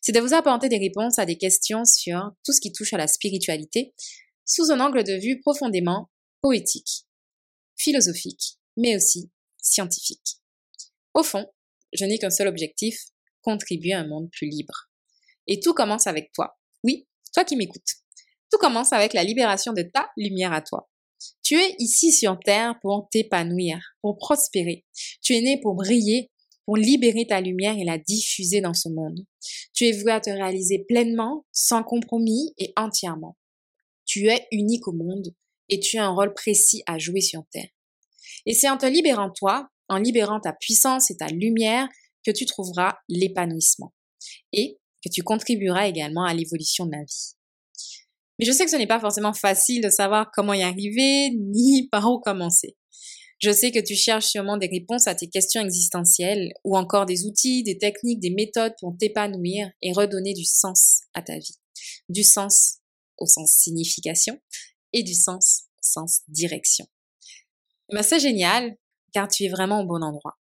c'est 0.00 0.12
de 0.12 0.20
vous 0.20 0.34
apporter 0.34 0.68
des 0.68 0.78
réponses 0.78 1.18
à 1.18 1.26
des 1.26 1.36
questions 1.36 1.84
sur 1.84 2.32
tout 2.44 2.52
ce 2.52 2.60
qui 2.60 2.72
touche 2.72 2.92
à 2.92 2.96
la 2.98 3.08
spiritualité 3.08 3.94
sous 4.44 4.70
un 4.70 4.80
angle 4.80 5.02
de 5.02 5.14
vue 5.14 5.40
profondément 5.40 6.10
poétique, 6.40 7.06
philosophique, 7.76 8.58
mais 8.76 8.94
aussi 8.96 9.30
scientifique. 9.60 10.40
Au 11.14 11.22
fond, 11.22 11.46
je 11.92 12.04
n'ai 12.04 12.18
qu'un 12.18 12.30
seul 12.30 12.46
objectif, 12.46 13.00
contribuer 13.42 13.94
à 13.94 14.00
un 14.00 14.06
monde 14.06 14.30
plus 14.30 14.48
libre. 14.48 14.88
Et 15.46 15.60
tout 15.60 15.74
commence 15.74 16.06
avec 16.06 16.32
toi. 16.32 16.56
Oui, 16.84 17.08
toi 17.34 17.44
qui 17.44 17.56
m'écoutes. 17.56 17.96
Tout 18.50 18.58
commence 18.58 18.92
avec 18.92 19.12
la 19.12 19.24
libération 19.24 19.72
de 19.72 19.82
ta 19.82 20.10
lumière 20.16 20.52
à 20.52 20.62
toi. 20.62 20.88
Tu 21.42 21.54
es 21.54 21.74
ici 21.78 22.12
sur 22.12 22.38
Terre 22.40 22.78
pour 22.82 23.08
t'épanouir, 23.10 23.78
pour 24.02 24.18
prospérer. 24.18 24.84
Tu 25.22 25.34
es 25.34 25.40
né 25.40 25.60
pour 25.60 25.74
briller 25.74 26.30
pour 26.66 26.76
libérer 26.76 27.26
ta 27.26 27.40
lumière 27.40 27.78
et 27.78 27.84
la 27.84 27.96
diffuser 27.96 28.60
dans 28.60 28.74
ce 28.74 28.88
monde. 28.88 29.24
Tu 29.72 29.86
es 29.86 29.92
voué 29.92 30.10
à 30.10 30.20
te 30.20 30.30
réaliser 30.30 30.84
pleinement, 30.88 31.46
sans 31.52 31.84
compromis 31.84 32.52
et 32.58 32.72
entièrement. 32.76 33.36
Tu 34.04 34.28
es 34.28 34.46
unique 34.50 34.86
au 34.88 34.92
monde 34.92 35.32
et 35.68 35.80
tu 35.80 35.96
as 35.96 36.04
un 36.04 36.14
rôle 36.14 36.34
précis 36.34 36.82
à 36.86 36.98
jouer 36.98 37.20
sur 37.20 37.44
Terre. 37.52 37.68
Et 38.44 38.52
c'est 38.52 38.68
en 38.68 38.76
te 38.76 38.86
libérant 38.86 39.30
toi, 39.30 39.68
en 39.88 39.98
libérant 39.98 40.40
ta 40.40 40.52
puissance 40.52 41.10
et 41.10 41.16
ta 41.16 41.28
lumière, 41.28 41.88
que 42.24 42.32
tu 42.32 42.44
trouveras 42.44 42.96
l'épanouissement 43.08 43.94
et 44.52 44.78
que 45.04 45.08
tu 45.08 45.22
contribueras 45.22 45.86
également 45.86 46.24
à 46.24 46.34
l'évolution 46.34 46.86
de 46.86 46.92
la 46.92 47.04
vie. 47.04 47.35
Mais 48.38 48.44
je 48.44 48.52
sais 48.52 48.64
que 48.64 48.70
ce 48.70 48.76
n'est 48.76 48.86
pas 48.86 49.00
forcément 49.00 49.32
facile 49.32 49.82
de 49.82 49.90
savoir 49.90 50.30
comment 50.32 50.52
y 50.52 50.62
arriver 50.62 51.30
ni 51.38 51.88
par 51.88 52.10
où 52.10 52.20
commencer. 52.20 52.76
Je 53.38 53.52
sais 53.52 53.70
que 53.70 53.80
tu 53.80 53.94
cherches 53.94 54.26
sûrement 54.26 54.56
des 54.56 54.66
réponses 54.66 55.06
à 55.06 55.14
tes 55.14 55.28
questions 55.28 55.62
existentielles 55.62 56.52
ou 56.64 56.76
encore 56.76 57.04
des 57.04 57.26
outils, 57.26 57.62
des 57.62 57.76
techniques, 57.76 58.20
des 58.20 58.30
méthodes 58.30 58.72
pour 58.80 58.96
t'épanouir 58.98 59.70
et 59.82 59.92
redonner 59.92 60.32
du 60.32 60.44
sens 60.44 61.02
à 61.12 61.20
ta 61.20 61.38
vie. 61.38 61.56
Du 62.08 62.22
sens 62.22 62.78
au 63.18 63.26
sens 63.26 63.52
signification 63.52 64.38
et 64.94 65.02
du 65.02 65.12
sens 65.12 65.64
au 65.76 65.82
sens 65.82 66.22
direction. 66.28 66.86
Ben, 67.92 68.02
c'est 68.02 68.20
génial 68.20 68.76
car 69.12 69.28
tu 69.28 69.44
es 69.44 69.48
vraiment 69.48 69.82
au 69.82 69.86
bon 69.86 70.02
endroit. 70.02 70.38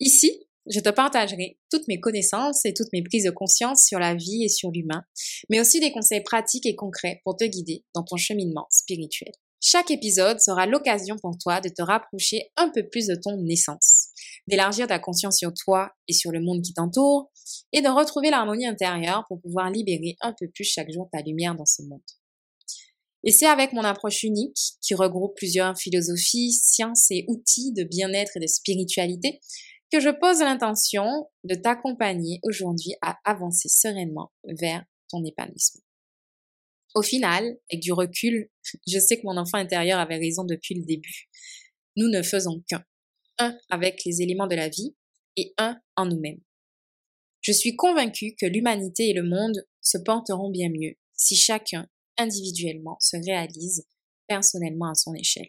Ici, 0.00 0.43
je 0.70 0.80
te 0.80 0.88
partagerai 0.88 1.58
toutes 1.70 1.88
mes 1.88 2.00
connaissances 2.00 2.64
et 2.64 2.74
toutes 2.74 2.92
mes 2.92 3.02
prises 3.02 3.24
de 3.24 3.30
conscience 3.30 3.86
sur 3.86 3.98
la 3.98 4.14
vie 4.14 4.44
et 4.44 4.48
sur 4.48 4.70
l'humain, 4.70 5.04
mais 5.50 5.60
aussi 5.60 5.80
des 5.80 5.92
conseils 5.92 6.22
pratiques 6.22 6.66
et 6.66 6.76
concrets 6.76 7.20
pour 7.24 7.36
te 7.36 7.44
guider 7.44 7.84
dans 7.94 8.02
ton 8.02 8.16
cheminement 8.16 8.66
spirituel. 8.70 9.32
Chaque 9.60 9.90
épisode 9.90 10.40
sera 10.40 10.66
l'occasion 10.66 11.16
pour 11.22 11.38
toi 11.38 11.60
de 11.62 11.70
te 11.70 11.80
rapprocher 11.80 12.50
un 12.58 12.68
peu 12.68 12.86
plus 12.86 13.06
de 13.06 13.14
ton 13.14 13.46
essence, 13.46 14.08
d'élargir 14.46 14.86
ta 14.86 14.98
conscience 14.98 15.38
sur 15.38 15.54
toi 15.54 15.90
et 16.06 16.12
sur 16.12 16.32
le 16.32 16.40
monde 16.40 16.60
qui 16.60 16.74
t'entoure, 16.74 17.30
et 17.72 17.80
de 17.80 17.88
retrouver 17.88 18.30
l'harmonie 18.30 18.66
intérieure 18.66 19.24
pour 19.26 19.40
pouvoir 19.40 19.70
libérer 19.70 20.16
un 20.20 20.34
peu 20.38 20.48
plus 20.54 20.64
chaque 20.64 20.92
jour 20.92 21.08
ta 21.10 21.22
lumière 21.22 21.54
dans 21.54 21.64
ce 21.64 21.82
monde. 21.82 22.02
Et 23.26 23.30
c'est 23.30 23.46
avec 23.46 23.72
mon 23.72 23.84
approche 23.84 24.22
unique, 24.22 24.58
qui 24.82 24.94
regroupe 24.94 25.34
plusieurs 25.34 25.78
philosophies, 25.78 26.52
sciences 26.52 27.10
et 27.10 27.24
outils 27.28 27.72
de 27.72 27.84
bien-être 27.84 28.36
et 28.36 28.40
de 28.40 28.46
spiritualité, 28.46 29.40
que 29.90 30.00
je 30.00 30.10
pose 30.10 30.40
l'intention 30.40 31.28
de 31.44 31.54
t'accompagner 31.54 32.40
aujourd'hui 32.42 32.94
à 33.00 33.18
avancer 33.24 33.68
sereinement 33.68 34.32
vers 34.44 34.84
ton 35.08 35.24
épanouissement. 35.24 35.82
Au 36.94 37.02
final, 37.02 37.58
avec 37.70 37.82
du 37.82 37.92
recul, 37.92 38.48
je 38.86 38.98
sais 38.98 39.18
que 39.18 39.26
mon 39.26 39.36
enfant 39.36 39.58
intérieur 39.58 39.98
avait 39.98 40.18
raison 40.18 40.44
depuis 40.44 40.74
le 40.74 40.84
début. 40.84 41.28
Nous 41.96 42.08
ne 42.08 42.22
faisons 42.22 42.62
qu'un. 42.68 42.84
Un 43.38 43.58
avec 43.68 44.04
les 44.04 44.22
éléments 44.22 44.46
de 44.46 44.54
la 44.54 44.68
vie 44.68 44.94
et 45.36 45.54
un 45.58 45.80
en 45.96 46.06
nous-mêmes. 46.06 46.40
Je 47.40 47.52
suis 47.52 47.74
convaincue 47.74 48.36
que 48.40 48.46
l'humanité 48.46 49.10
et 49.10 49.12
le 49.12 49.24
monde 49.24 49.66
se 49.80 49.98
porteront 49.98 50.50
bien 50.50 50.70
mieux 50.70 50.94
si 51.14 51.36
chacun, 51.36 51.88
individuellement, 52.16 52.96
se 53.00 53.16
réalise 53.16 53.86
personnellement 54.28 54.90
à 54.90 54.94
son 54.94 55.14
échelle. 55.14 55.48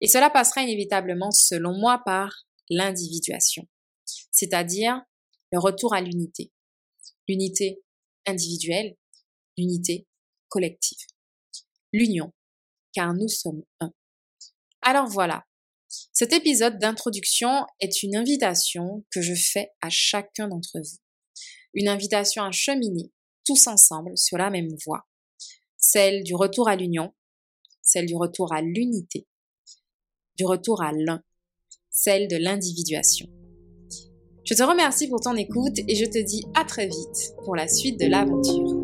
Et 0.00 0.08
cela 0.08 0.30
passera 0.30 0.62
inévitablement, 0.62 1.30
selon 1.30 1.76
moi, 1.76 2.02
par 2.04 2.47
l'individuation, 2.70 3.66
c'est-à-dire 4.30 5.00
le 5.52 5.58
retour 5.58 5.94
à 5.94 6.00
l'unité. 6.00 6.52
L'unité 7.28 7.82
individuelle, 8.26 8.96
l'unité 9.56 10.06
collective. 10.48 10.98
L'union, 11.92 12.32
car 12.92 13.14
nous 13.14 13.28
sommes 13.28 13.62
un. 13.80 13.92
Alors 14.82 15.08
voilà, 15.08 15.44
cet 16.12 16.32
épisode 16.32 16.78
d'introduction 16.78 17.66
est 17.80 18.02
une 18.02 18.16
invitation 18.16 19.04
que 19.10 19.22
je 19.22 19.34
fais 19.34 19.70
à 19.80 19.88
chacun 19.90 20.48
d'entre 20.48 20.78
vous. 20.78 20.98
Une 21.74 21.88
invitation 21.88 22.42
à 22.42 22.50
cheminer 22.50 23.10
tous 23.44 23.66
ensemble 23.66 24.16
sur 24.16 24.36
la 24.36 24.50
même 24.50 24.74
voie. 24.84 25.06
Celle 25.78 26.22
du 26.22 26.34
retour 26.34 26.68
à 26.68 26.76
l'union, 26.76 27.14
celle 27.80 28.06
du 28.06 28.16
retour 28.16 28.52
à 28.52 28.60
l'unité, 28.60 29.26
du 30.36 30.44
retour 30.44 30.82
à 30.82 30.92
l'un, 30.92 31.22
celle 32.00 32.28
de 32.28 32.36
l'individuation. 32.36 33.26
Je 34.44 34.54
te 34.54 34.62
remercie 34.62 35.08
pour 35.08 35.20
ton 35.20 35.34
écoute 35.34 35.78
et 35.88 35.96
je 35.96 36.04
te 36.04 36.18
dis 36.18 36.44
à 36.54 36.64
très 36.64 36.86
vite 36.86 37.34
pour 37.44 37.56
la 37.56 37.66
suite 37.66 37.98
de 37.98 38.06
l'aventure. 38.06 38.77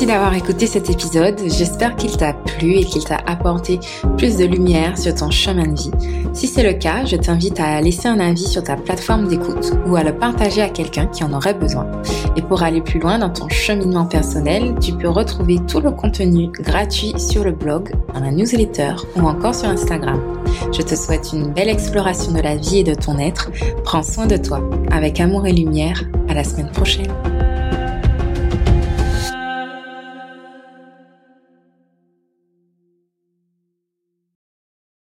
Merci 0.00 0.14
d'avoir 0.14 0.34
écouté 0.34 0.66
cet 0.66 0.88
épisode. 0.88 1.38
J'espère 1.44 1.94
qu'il 1.94 2.16
t'a 2.16 2.32
plu 2.32 2.76
et 2.76 2.84
qu'il 2.86 3.04
t'a 3.04 3.18
apporté 3.26 3.78
plus 4.16 4.38
de 4.38 4.46
lumière 4.46 4.96
sur 4.96 5.14
ton 5.14 5.30
chemin 5.30 5.66
de 5.66 5.78
vie. 5.78 5.90
Si 6.32 6.46
c'est 6.46 6.62
le 6.62 6.72
cas, 6.72 7.04
je 7.04 7.16
t'invite 7.16 7.60
à 7.60 7.82
laisser 7.82 8.08
un 8.08 8.18
avis 8.18 8.46
sur 8.46 8.64
ta 8.64 8.76
plateforme 8.76 9.28
d'écoute 9.28 9.74
ou 9.86 9.96
à 9.96 10.02
le 10.02 10.16
partager 10.16 10.62
à 10.62 10.70
quelqu'un 10.70 11.04
qui 11.04 11.22
en 11.22 11.34
aurait 11.34 11.52
besoin. 11.52 11.86
Et 12.34 12.40
pour 12.40 12.62
aller 12.62 12.80
plus 12.80 12.98
loin 12.98 13.18
dans 13.18 13.28
ton 13.28 13.50
cheminement 13.50 14.06
personnel, 14.06 14.74
tu 14.80 14.94
peux 14.94 15.10
retrouver 15.10 15.58
tout 15.68 15.80
le 15.80 15.90
contenu 15.90 16.48
gratuit 16.48 17.12
sur 17.18 17.44
le 17.44 17.52
blog, 17.52 17.92
dans 18.14 18.20
la 18.20 18.30
newsletter 18.30 18.94
ou 19.16 19.28
encore 19.28 19.54
sur 19.54 19.68
Instagram. 19.68 20.18
Je 20.72 20.80
te 20.80 20.94
souhaite 20.94 21.34
une 21.34 21.52
belle 21.52 21.68
exploration 21.68 22.32
de 22.32 22.40
la 22.40 22.56
vie 22.56 22.78
et 22.78 22.84
de 22.84 22.94
ton 22.94 23.18
être. 23.18 23.50
Prends 23.84 24.02
soin 24.02 24.24
de 24.24 24.38
toi. 24.38 24.62
Avec 24.90 25.20
amour 25.20 25.46
et 25.46 25.52
lumière, 25.52 26.04
à 26.26 26.32
la 26.32 26.42
semaine 26.42 26.70
prochaine. 26.70 27.12